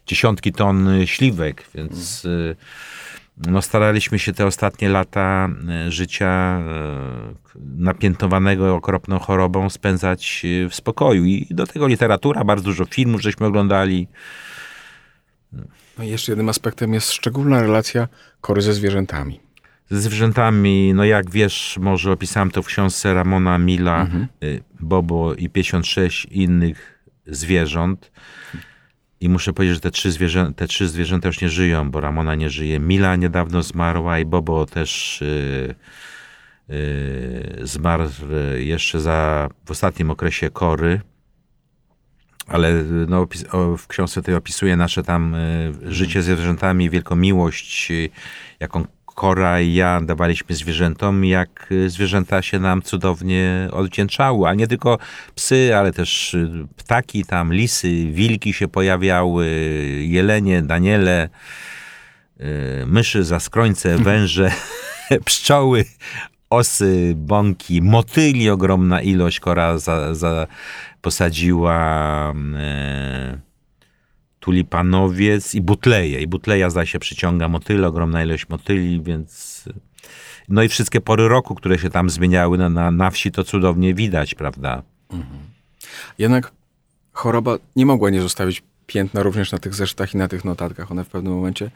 dziesiątki 0.07 0.51
ton 0.51 0.89
śliwek, 1.05 1.63
więc 1.75 2.25
y, 2.25 2.55
no, 3.45 3.61
staraliśmy 3.61 4.19
się 4.19 4.33
te 4.33 4.45
ostatnie 4.45 4.89
lata 4.89 5.49
y, 5.87 5.91
życia 5.91 6.61
y, 7.55 7.59
napiętnowanego 7.77 8.75
okropną 8.75 9.19
chorobą 9.19 9.69
spędzać 9.69 10.41
y, 10.45 10.69
w 10.69 10.75
spokoju. 10.75 11.25
I 11.25 11.47
do 11.49 11.67
tego 11.67 11.87
literatura, 11.87 12.43
bardzo 12.43 12.63
dużo 12.63 12.85
filmów 12.85 13.21
żeśmy 13.21 13.45
oglądali. 13.45 14.07
No 15.97 16.03
i 16.03 16.07
jeszcze 16.07 16.31
jednym 16.31 16.49
aspektem 16.49 16.93
jest 16.93 17.11
szczególna 17.11 17.61
relacja 17.61 18.07
kory 18.41 18.61
ze 18.61 18.73
zwierzętami. 18.73 19.39
Ze 19.89 20.01
zwierzętami, 20.01 20.93
no 20.95 21.05
jak 21.05 21.31
wiesz, 21.31 21.77
może 21.81 22.11
opisałem 22.11 22.51
to 22.51 22.63
w 22.63 22.65
książce 22.65 23.13
Ramona 23.13 23.57
Mila, 23.57 24.07
y, 24.43 24.63
Bobo 24.79 25.33
i 25.33 25.49
56 25.49 26.25
innych 26.25 27.03
zwierząt. 27.25 28.11
I 29.21 29.29
muszę 29.29 29.53
powiedzieć, 29.53 29.75
że 29.75 29.81
te 29.81 29.91
trzy, 29.91 30.11
zwierzę, 30.11 30.51
te 30.55 30.67
trzy 30.67 30.87
zwierzęta 30.87 31.27
już 31.27 31.41
nie 31.41 31.49
żyją, 31.49 31.91
bo 31.91 31.99
Ramona 32.01 32.35
nie 32.35 32.49
żyje. 32.49 32.79
Mila 32.79 33.15
niedawno 33.15 33.63
zmarła 33.63 34.19
i 34.19 34.25
Bobo 34.25 34.65
też 34.65 35.21
y, 35.21 35.75
y, 36.69 37.59
zmarł 37.63 38.09
jeszcze 38.57 38.99
za, 38.99 39.49
w 39.65 39.71
ostatnim 39.71 40.11
okresie 40.11 40.49
kory. 40.49 41.01
Ale 42.47 42.83
no, 43.07 43.21
opis, 43.21 43.45
o, 43.51 43.77
w 43.77 43.87
książce 43.87 44.21
tej 44.21 44.35
opisuje 44.35 44.75
nasze 44.75 45.03
tam 45.03 45.35
y, 45.35 45.73
życie 45.85 46.21
ze 46.23 46.35
zwierzętami, 46.35 46.89
wielką 46.89 47.15
miłość, 47.15 47.91
y, 47.91 48.09
jaką 48.59 48.85
Kora 49.17 49.61
i 49.61 49.73
ja 49.73 50.01
dawaliśmy 50.01 50.55
zwierzętom, 50.55 51.25
jak 51.25 51.71
y, 51.71 51.89
zwierzęta 51.89 52.41
się 52.41 52.59
nam 52.59 52.81
cudownie 52.81 53.69
odwdzięczały. 53.71 54.47
A 54.47 54.53
nie 54.53 54.67
tylko 54.67 54.97
psy, 55.35 55.75
ale 55.75 55.93
też 55.93 56.33
y, 56.33 56.67
ptaki 56.75 57.25
tam, 57.25 57.53
lisy, 57.53 58.11
wilki 58.11 58.53
się 58.53 58.67
pojawiały, 58.67 59.47
jelenie, 60.01 60.61
daniele, 60.61 61.29
y, 62.39 62.85
myszy, 62.87 63.23
zaskrońce, 63.23 63.97
węże, 64.07 64.51
pszczoły, 65.25 65.85
osy, 66.49 67.13
bąki, 67.15 67.81
motyli 67.81 68.49
ogromna 68.49 69.01
ilość. 69.01 69.39
Kora 69.39 69.77
za, 69.77 70.15
za 70.15 70.47
posadziła 71.01 72.33
e, 72.55 73.46
tulipanowiec 74.47 75.55
i 75.55 75.61
butleje. 75.61 76.21
I 76.21 76.27
butleja 76.27 76.69
zdaje 76.69 76.87
się 76.87 76.99
przyciąga 76.99 77.47
motyle, 77.47 77.87
ogromna 77.87 78.23
ilość 78.23 78.49
motyli, 78.49 79.01
więc... 79.01 79.63
No 80.49 80.63
i 80.63 80.69
wszystkie 80.69 81.01
pory 81.01 81.27
roku, 81.27 81.55
które 81.55 81.79
się 81.79 81.89
tam 81.89 82.09
zmieniały 82.09 82.57
na, 82.57 82.69
na, 82.69 82.91
na 82.91 83.11
wsi, 83.11 83.31
to 83.31 83.43
cudownie 83.43 83.93
widać, 83.93 84.35
prawda? 84.35 84.83
Jednak 86.17 86.51
choroba 87.13 87.57
nie 87.75 87.85
mogła 87.85 88.09
nie 88.09 88.21
zostawić 88.21 88.63
piętna 88.85 89.23
również 89.23 89.51
na 89.51 89.57
tych 89.57 89.75
zeszytach 89.75 90.13
i 90.13 90.17
na 90.17 90.27
tych 90.27 90.45
notatkach. 90.45 90.91
One 90.91 91.03
w 91.03 91.07
pewnym 91.07 91.33
momencie 91.33 91.71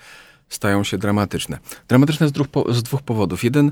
stają 0.49 0.83
się 0.83 0.97
dramatyczne. 0.97 1.59
Dramatyczne 1.87 2.27
z 2.27 2.31
dwóch, 2.31 2.47
po- 2.47 2.73
z 2.73 2.83
dwóch 2.83 3.01
powodów. 3.01 3.43
Jeden, 3.43 3.71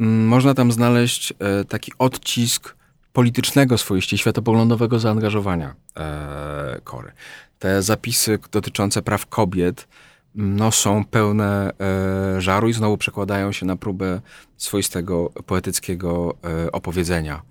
mm, 0.00 0.26
można 0.26 0.54
tam 0.54 0.72
znaleźć 0.72 1.32
e, 1.38 1.64
taki 1.64 1.92
odcisk 1.98 2.74
politycznego 3.12 3.78
swoiście, 3.78 4.18
światopoglądowego 4.18 4.98
zaangażowania 4.98 5.74
e, 5.96 6.80
Kory. 6.84 7.12
Te 7.62 7.82
zapisy 7.82 8.38
dotyczące 8.52 9.02
praw 9.02 9.26
kobiet 9.26 9.88
mm, 10.36 10.56
no, 10.56 10.72
są 10.72 11.04
pełne 11.04 11.72
e, 11.80 12.40
żaru 12.40 12.68
i 12.68 12.72
znowu 12.72 12.96
przekładają 12.96 13.52
się 13.52 13.66
na 13.66 13.76
próbę 13.76 14.20
swoistego 14.56 15.30
poetyckiego 15.46 16.34
e, 16.44 16.72
opowiedzenia 16.72 17.42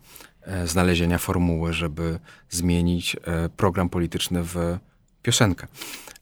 e, 0.42 0.68
znalezienia 0.68 1.18
formuły, 1.18 1.74
żeby 1.74 2.20
zmienić 2.50 3.16
e, 3.16 3.50
program 3.50 3.90
polityczny 3.90 4.44
w 4.44 4.78
piosenkę. 5.22 5.68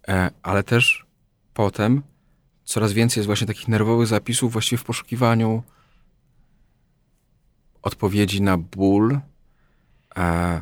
E, 0.07 0.31
Ale 0.43 0.63
też 0.63 1.05
potem 1.53 2.01
coraz 2.63 2.93
więcej 2.93 3.21
jest 3.21 3.25
właśnie 3.25 3.47
takich 3.47 3.67
nerwowych 3.67 4.07
zapisów 4.07 4.51
właściwie 4.51 4.77
w 4.77 4.83
poszukiwaniu 4.83 5.63
odpowiedzi 7.81 8.41
na 8.41 8.57
ból, 8.57 9.19
e, 10.17 10.61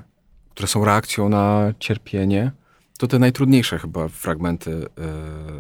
które 0.50 0.68
są 0.68 0.86
reakcją 0.86 1.30
na 1.30 1.74
cierpienie. 1.80 2.52
To 2.98 3.08
te 3.08 3.20
najtrudniejsze 3.20 3.80
chyba 3.80 4.08
fragmenty, 4.08 4.86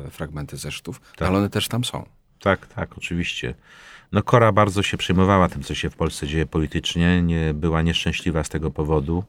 e, 0.07 0.11
fragmenty 0.11 0.57
zeszytów, 0.57 1.01
Tak. 1.15 1.27
ale 1.27 1.37
one 1.37 1.49
też 1.49 1.67
tam 1.67 1.83
są. 1.83 2.05
Tak, 2.39 2.67
tak, 2.67 2.97
oczywiście. 2.97 3.53
No 4.11 4.23
Kora 4.23 4.51
bardzo 4.51 4.83
się 4.83 4.97
przejmowała 4.97 5.49
tym, 5.49 5.63
co 5.63 5.75
się 5.75 5.89
w 5.89 5.95
Polsce 5.95 6.27
dzieje 6.27 6.45
politycznie. 6.45 7.21
Nie 7.21 7.53
była 7.53 7.81
nieszczęśliwa 7.81 8.43
z 8.43 8.49
tego 8.49 8.71
powodu. 8.71 9.23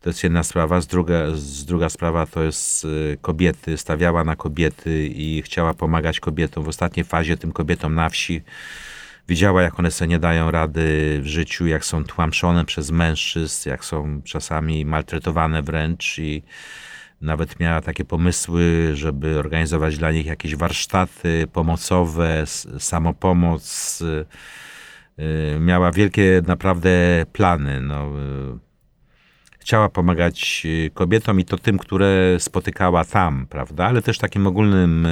To 0.00 0.10
jest 0.10 0.22
jedna 0.24 0.42
sprawa. 0.42 0.80
Z 0.80 0.86
druga, 0.86 1.14
z 1.34 1.64
druga 1.64 1.88
sprawa 1.88 2.26
to 2.26 2.42
jest 2.42 2.84
y, 2.84 3.18
kobiety. 3.22 3.76
Stawiała 3.76 4.24
na 4.24 4.36
kobiety 4.36 5.06
i 5.06 5.42
chciała 5.42 5.74
pomagać 5.74 6.20
kobietom. 6.20 6.64
W 6.64 6.68
ostatniej 6.68 7.04
fazie 7.04 7.36
tym 7.36 7.52
kobietom 7.52 7.94
na 7.94 8.08
wsi 8.08 8.42
widziała, 9.28 9.62
jak 9.62 9.78
one 9.78 9.90
sobie 9.90 10.08
nie 10.08 10.18
dają 10.18 10.50
rady 10.50 11.18
w 11.22 11.26
życiu, 11.26 11.66
jak 11.66 11.84
są 11.84 12.04
tłamszone 12.04 12.64
przez 12.64 12.90
mężczyzn, 12.90 13.68
jak 13.68 13.84
są 13.84 14.22
czasami 14.24 14.84
maltretowane 14.84 15.62
wręcz 15.62 16.18
i 16.18 16.42
nawet 17.20 17.60
miała 17.60 17.80
takie 17.80 18.04
pomysły, 18.04 18.90
żeby 18.94 19.38
organizować 19.38 19.98
dla 19.98 20.12
nich 20.12 20.26
jakieś 20.26 20.56
warsztaty 20.56 21.46
pomocowe, 21.52 22.44
samopomoc. 22.78 24.00
y, 24.02 24.26
y, 25.54 25.60
Miała 25.60 25.92
wielkie 25.92 26.42
naprawdę 26.46 26.90
plany. 27.32 27.80
No, 27.80 28.06
y, 28.06 28.58
chciała 29.58 29.88
pomagać 29.88 30.66
kobietom 30.94 31.40
i 31.40 31.44
to 31.44 31.58
tym, 31.58 31.78
które 31.78 32.36
spotykała 32.38 33.04
tam, 33.04 33.46
prawda? 33.46 33.84
Ale 33.86 34.02
też 34.02 34.16
w 34.16 34.20
takim 34.20 34.46
ogólnym 34.46 35.06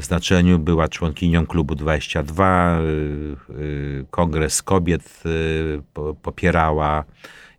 znaczeniu 0.00 0.58
była 0.58 0.88
członkinią 0.88 1.46
klubu 1.46 1.74
22, 1.74 2.78
y, 2.80 3.36
y, 3.60 4.06
kongres 4.10 4.62
kobiet 4.62 5.22
po- 5.94 6.14
popierała. 6.14 7.04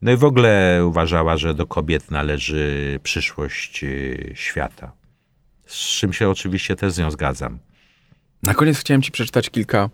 No 0.03 0.11
i 0.11 0.17
w 0.17 0.23
ogóle 0.23 0.81
uważała, 0.85 1.37
że 1.37 1.53
do 1.53 1.67
kobiet 1.67 2.11
należy 2.11 2.99
przyszłość 3.03 3.83
y, 3.83 4.31
świata. 4.35 4.91
Z 5.65 5.75
czym 5.75 6.13
się 6.13 6.29
oczywiście 6.29 6.75
też 6.75 6.93
z 6.93 6.97
nią 6.97 7.11
zgadzam. 7.11 7.59
Na 8.43 8.53
koniec 8.53 8.77
chciałem 8.77 9.01
ci 9.01 9.11
przeczytać 9.11 9.49
kilka 9.49 9.89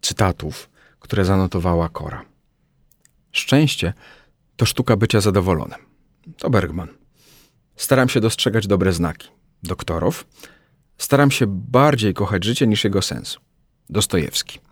cytatów, 0.00 0.70
które 1.00 1.24
zanotowała 1.24 1.88
Kora. 1.88 2.24
Szczęście 3.32 3.92
to 4.56 4.66
sztuka 4.66 4.96
bycia 4.96 5.20
zadowolonym. 5.20 5.78
To 6.38 6.50
Bergman. 6.50 6.88
Staram 7.76 8.08
się 8.08 8.20
dostrzegać 8.20 8.66
dobre 8.66 8.92
znaki. 8.92 9.28
Doktorow. 9.62 10.24
Staram 10.98 11.30
się 11.30 11.44
bardziej 11.48 12.14
kochać 12.14 12.44
życie 12.44 12.66
niż 12.66 12.84
jego 12.84 13.02
sens. 13.02 13.38
Dostojewski. 13.90 14.65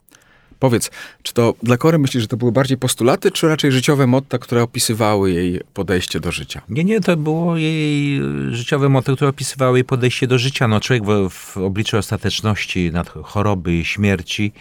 Powiedz, 0.64 0.90
czy 1.22 1.35
to 1.35 1.55
dla 1.62 1.77
Kory 1.77 1.98
myślisz, 1.98 2.22
że 2.22 2.29
to 2.29 2.37
były 2.37 2.53
bardziej 2.53 2.79
postulaty, 2.79 3.31
czy 3.31 3.48
raczej 3.48 3.72
życiowe 3.72 4.07
motta, 4.07 4.38
które 4.38 4.62
opisywały 4.62 5.33
jej 5.33 5.61
podejście 5.74 6.20
do 6.20 6.33
życia? 6.33 6.62
Nie, 6.68 6.85
nie, 6.85 7.00
to 7.00 7.16
było 7.16 7.57
jej 7.57 8.20
życiowe 8.50 8.88
moto, 8.88 9.16
które 9.16 9.31
opisywało 9.31 9.77
jej 9.77 9.85
podejście 9.85 10.27
do 10.27 10.38
życia. 10.38 10.68
No, 10.68 10.81
człowiek 10.81 11.05
w, 11.05 11.31
w 11.31 11.57
obliczu 11.57 11.98
ostateczności, 11.98 12.90
nad 12.92 13.09
choroby 13.09 13.74
i 13.74 13.85
śmierci 13.85 14.53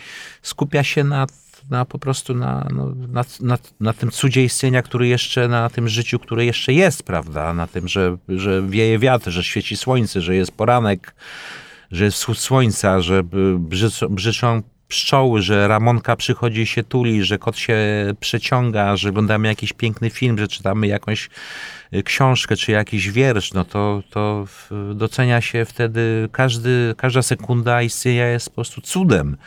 skupia 0.41 0.83
się 0.83 1.03
na, 1.03 1.27
na 1.69 1.85
po 1.85 1.99
prostu 1.99 2.33
na, 2.33 2.67
no, 2.73 2.93
na, 2.95 3.25
na, 3.39 3.57
na 3.79 3.93
tym 3.93 4.11
cudzie 4.11 4.43
istnienia, 4.43 4.81
który 4.81 5.07
jeszcze, 5.07 5.47
na 5.47 5.69
tym 5.69 5.89
życiu, 5.89 6.19
które 6.19 6.45
jeszcze 6.45 6.73
jest, 6.73 7.03
prawda? 7.03 7.53
Na 7.53 7.67
tym, 7.67 7.87
że, 7.87 8.17
że 8.29 8.61
wieje 8.67 8.99
wiatr, 8.99 9.31
że 9.31 9.43
świeci 9.43 9.77
słońce, 9.77 10.21
że 10.21 10.35
jest 10.35 10.51
poranek, 10.51 11.15
że 11.91 12.05
jest 12.05 12.17
wschód 12.17 12.37
słońca, 12.37 13.01
że 13.01 13.23
brzyczą, 13.57 14.07
brzyczą 14.07 14.61
pszczoły, 14.93 15.41
że 15.41 15.67
Ramonka 15.67 16.15
przychodzi 16.15 16.61
i 16.61 16.65
się 16.65 16.83
tuli, 16.83 17.23
że 17.23 17.37
kot 17.37 17.57
się 17.57 17.77
przeciąga, 18.19 18.95
że 18.95 19.09
oglądamy 19.09 19.47
jakiś 19.47 19.73
piękny 19.73 20.09
film, 20.09 20.37
że 20.37 20.47
czytamy 20.47 20.87
jakąś 20.87 21.29
y, 21.93 22.03
książkę 22.03 22.55
czy 22.55 22.71
jakiś 22.71 23.11
wiersz, 23.11 23.53
no 23.53 23.65
to, 23.65 24.03
to 24.09 24.45
docenia 24.95 25.41
się 25.41 25.65
wtedy 25.65 26.29
każdy, 26.31 26.93
każda 26.97 27.21
sekunda 27.21 27.81
istnienia 27.81 28.27
jest 28.27 28.49
po 28.49 28.55
prostu 28.55 28.81
cudem. 28.81 29.37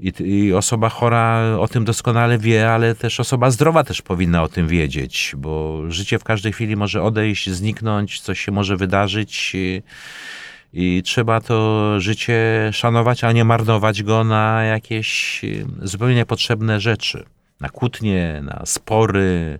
I, 0.00 0.12
I 0.20 0.54
osoba 0.54 0.88
chora 0.88 1.56
o 1.58 1.68
tym 1.68 1.84
doskonale 1.84 2.38
wie, 2.38 2.70
ale 2.70 2.94
też 2.94 3.20
osoba 3.20 3.50
zdrowa 3.50 3.84
też 3.84 4.02
powinna 4.02 4.42
o 4.42 4.48
tym 4.48 4.68
wiedzieć, 4.68 5.34
bo 5.36 5.82
życie 5.88 6.18
w 6.18 6.24
każdej 6.24 6.52
chwili 6.52 6.76
może 6.76 7.02
odejść, 7.02 7.50
zniknąć, 7.50 8.20
coś 8.20 8.40
się 8.40 8.52
może 8.52 8.76
wydarzyć. 8.76 9.56
I, 10.72 11.02
trzeba 11.02 11.40
to 11.40 12.00
życie 12.00 12.70
szanować, 12.72 13.24
a 13.24 13.32
nie 13.32 13.44
marnować 13.44 14.02
go 14.02 14.24
na 14.24 14.62
jakieś 14.62 15.40
zupełnie 15.82 16.14
niepotrzebne 16.14 16.80
rzeczy. 16.80 17.24
Na 17.60 17.68
kłótnie, 17.68 18.40
na 18.44 18.62
spory, 18.66 19.58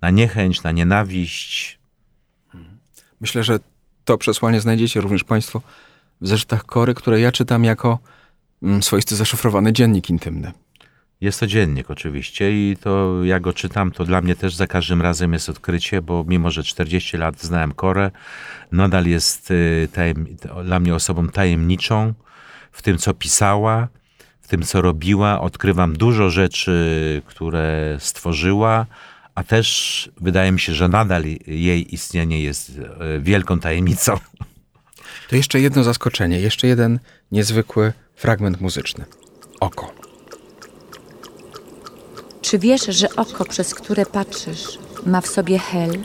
na 0.00 0.10
niechęć, 0.10 0.62
na 0.62 0.72
nienawiść. 0.72 1.78
Myślę, 3.20 3.44
że 3.44 3.58
to 4.04 4.18
przesłanie 4.18 4.60
znajdziecie 4.60 5.00
również 5.00 5.24
Państwo 5.24 5.62
w 6.20 6.28
zeszytach 6.28 6.66
Kory, 6.66 6.94
które 6.94 7.20
ja 7.20 7.32
czytam 7.32 7.64
jako 7.64 7.98
mm, 8.62 8.82
swoisty 8.82 9.16
zaszyfrowany 9.16 9.72
dziennik 9.72 10.10
intymny. 10.10 10.52
Jest 11.22 11.40
to 11.40 11.46
dziennik 11.46 11.90
oczywiście 11.90 12.52
i 12.52 12.76
to 12.76 13.24
jak 13.24 13.42
go 13.42 13.52
czytam, 13.52 13.90
to 13.90 14.04
dla 14.04 14.20
mnie 14.20 14.36
też 14.36 14.54
za 14.54 14.66
każdym 14.66 15.02
razem 15.02 15.32
jest 15.32 15.48
odkrycie, 15.48 16.02
bo 16.02 16.24
mimo, 16.28 16.50
że 16.50 16.62
40 16.62 17.16
lat 17.16 17.42
znałem 17.42 17.72
Korę, 17.72 18.10
nadal 18.72 19.06
jest 19.06 19.50
y, 19.50 19.88
tajem, 19.92 20.26
dla 20.64 20.80
mnie 20.80 20.94
osobą 20.94 21.28
tajemniczą 21.28 22.14
w 22.72 22.82
tym, 22.82 22.98
co 22.98 23.14
pisała, 23.14 23.88
w 24.40 24.48
tym, 24.48 24.62
co 24.62 24.82
robiła. 24.82 25.40
Odkrywam 25.40 25.96
dużo 25.96 26.30
rzeczy, 26.30 27.22
które 27.26 27.96
stworzyła, 28.00 28.86
a 29.34 29.44
też 29.44 30.10
wydaje 30.20 30.52
mi 30.52 30.60
się, 30.60 30.74
że 30.74 30.88
nadal 30.88 31.24
jej 31.46 31.94
istnienie 31.94 32.42
jest 32.42 32.68
y, 32.68 33.20
wielką 33.20 33.60
tajemnicą. 33.60 34.16
To 35.28 35.36
jeszcze 35.36 35.60
jedno 35.60 35.82
zaskoczenie, 35.82 36.40
jeszcze 36.40 36.66
jeden 36.66 36.98
niezwykły 37.32 37.92
fragment 38.16 38.60
muzyczny. 38.60 39.04
Oko. 39.60 40.11
Czy 42.42 42.58
wiesz, 42.58 42.86
że 42.86 43.16
oko, 43.16 43.44
przez 43.44 43.74
które 43.74 44.06
patrzysz, 44.06 44.78
ma 45.06 45.20
w 45.20 45.26
sobie 45.26 45.58
hel, 45.58 45.98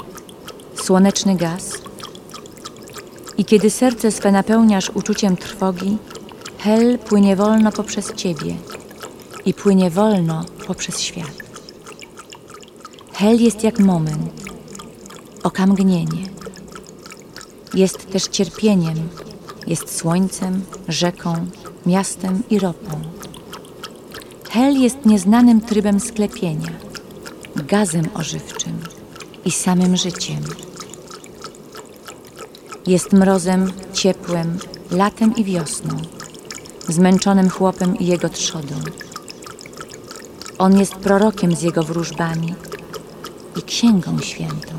słoneczny 0.84 1.36
gaz? 1.36 1.72
I 3.38 3.46
kiedy 3.46 3.70
serce 3.70 4.12
swe 4.12 4.32
napełniasz 4.32 4.90
uczuciem 4.90 5.38
trwogi, 5.38 5.98
hel 6.58 7.00
płynie 7.00 7.36
wolno 7.36 7.72
poprzez 7.72 8.14
ciebie 8.14 8.56
i 9.46 9.54
płynie 9.54 9.90
wolno 9.90 10.46
poprzez 10.68 11.00
świat. 11.00 11.32
Hel 13.14 13.42
jest 13.42 13.64
jak 13.64 13.80
moment, 13.80 14.32
okamgnienie. 15.44 16.24
Jest 17.74 18.12
też 18.12 18.28
cierpieniem, 18.28 19.10
jest 19.68 19.98
słońcem, 19.98 20.66
rzeką, 20.88 21.48
miastem 21.86 22.44
i 22.50 22.60
ropą. 22.60 23.17
Hel 24.50 24.82
jest 24.82 25.06
nieznanym 25.06 25.62
trybem 25.62 26.00
sklepienia, 26.00 26.72
gazem 27.56 28.10
ożywczym 28.14 28.80
i 29.46 29.52
samym 29.52 29.98
życiem. 29.98 30.44
Jest 32.88 33.14
mrozem, 33.14 33.72
ciepłem, 33.94 34.58
latem 34.92 35.36
i 35.36 35.44
wiosną, 35.44 35.98
zmęczonym 36.88 37.50
chłopem 37.50 38.00
i 38.00 38.06
jego 38.06 38.30
trzodą. 38.30 38.76
On 40.58 40.80
jest 40.80 40.96
prorokiem 40.96 41.56
z 41.56 41.62
jego 41.62 41.84
wróżbami 41.84 42.56
i 43.58 43.62
księgą 43.62 44.20
świętą. 44.20 44.74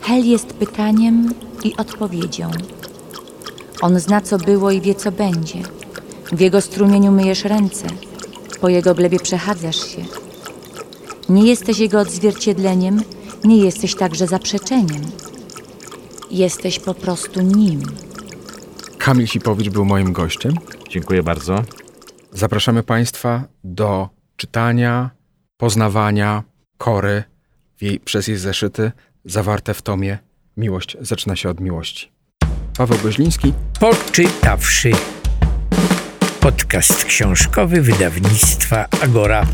Hel 0.00 0.26
jest 0.26 0.46
pytaniem 0.46 1.34
i 1.64 1.76
odpowiedzią. 1.76 2.50
On 3.80 4.00
zna, 4.00 4.20
co 4.20 4.38
było 4.38 4.70
i 4.70 4.80
wie, 4.80 4.94
co 4.94 5.12
będzie. 5.12 5.58
W 6.34 6.40
jego 6.40 6.60
strumieniu 6.60 7.12
myjesz 7.12 7.44
ręce, 7.44 7.86
po 8.60 8.68
jego 8.68 8.94
glebie 8.94 9.18
przechadzasz 9.18 9.76
się. 9.76 10.04
Nie 11.28 11.46
jesteś 11.46 11.78
jego 11.78 12.00
odzwierciedleniem, 12.00 13.02
nie 13.44 13.56
jesteś 13.56 13.94
także 13.94 14.26
zaprzeczeniem. 14.26 15.02
Jesteś 16.30 16.78
po 16.78 16.94
prostu 16.94 17.40
nim. 17.40 17.82
Kamil 18.98 19.26
Sipowicz 19.26 19.68
był 19.68 19.84
moim 19.84 20.12
gościem. 20.12 20.54
Dziękuję 20.88 21.22
bardzo. 21.22 21.62
Zapraszamy 22.32 22.82
Państwa 22.82 23.44
do 23.64 24.08
czytania, 24.36 25.10
poznawania 25.56 26.42
Kory 26.78 27.24
w 27.76 27.82
jej, 27.82 28.00
przez 28.00 28.28
jej 28.28 28.36
zeszyty 28.36 28.92
zawarte 29.24 29.74
w 29.74 29.82
tomie 29.82 30.18
Miłość 30.56 30.96
zaczyna 31.00 31.36
się 31.36 31.48
od 31.48 31.60
miłości. 31.60 32.12
Paweł 32.76 32.98
Goźliński, 33.02 33.52
Poczytawszy. 33.80 34.92
Podcast 36.44 37.04
książkowy 37.04 37.80
wydawnictwa 37.80 38.86
Agora. 39.02 39.46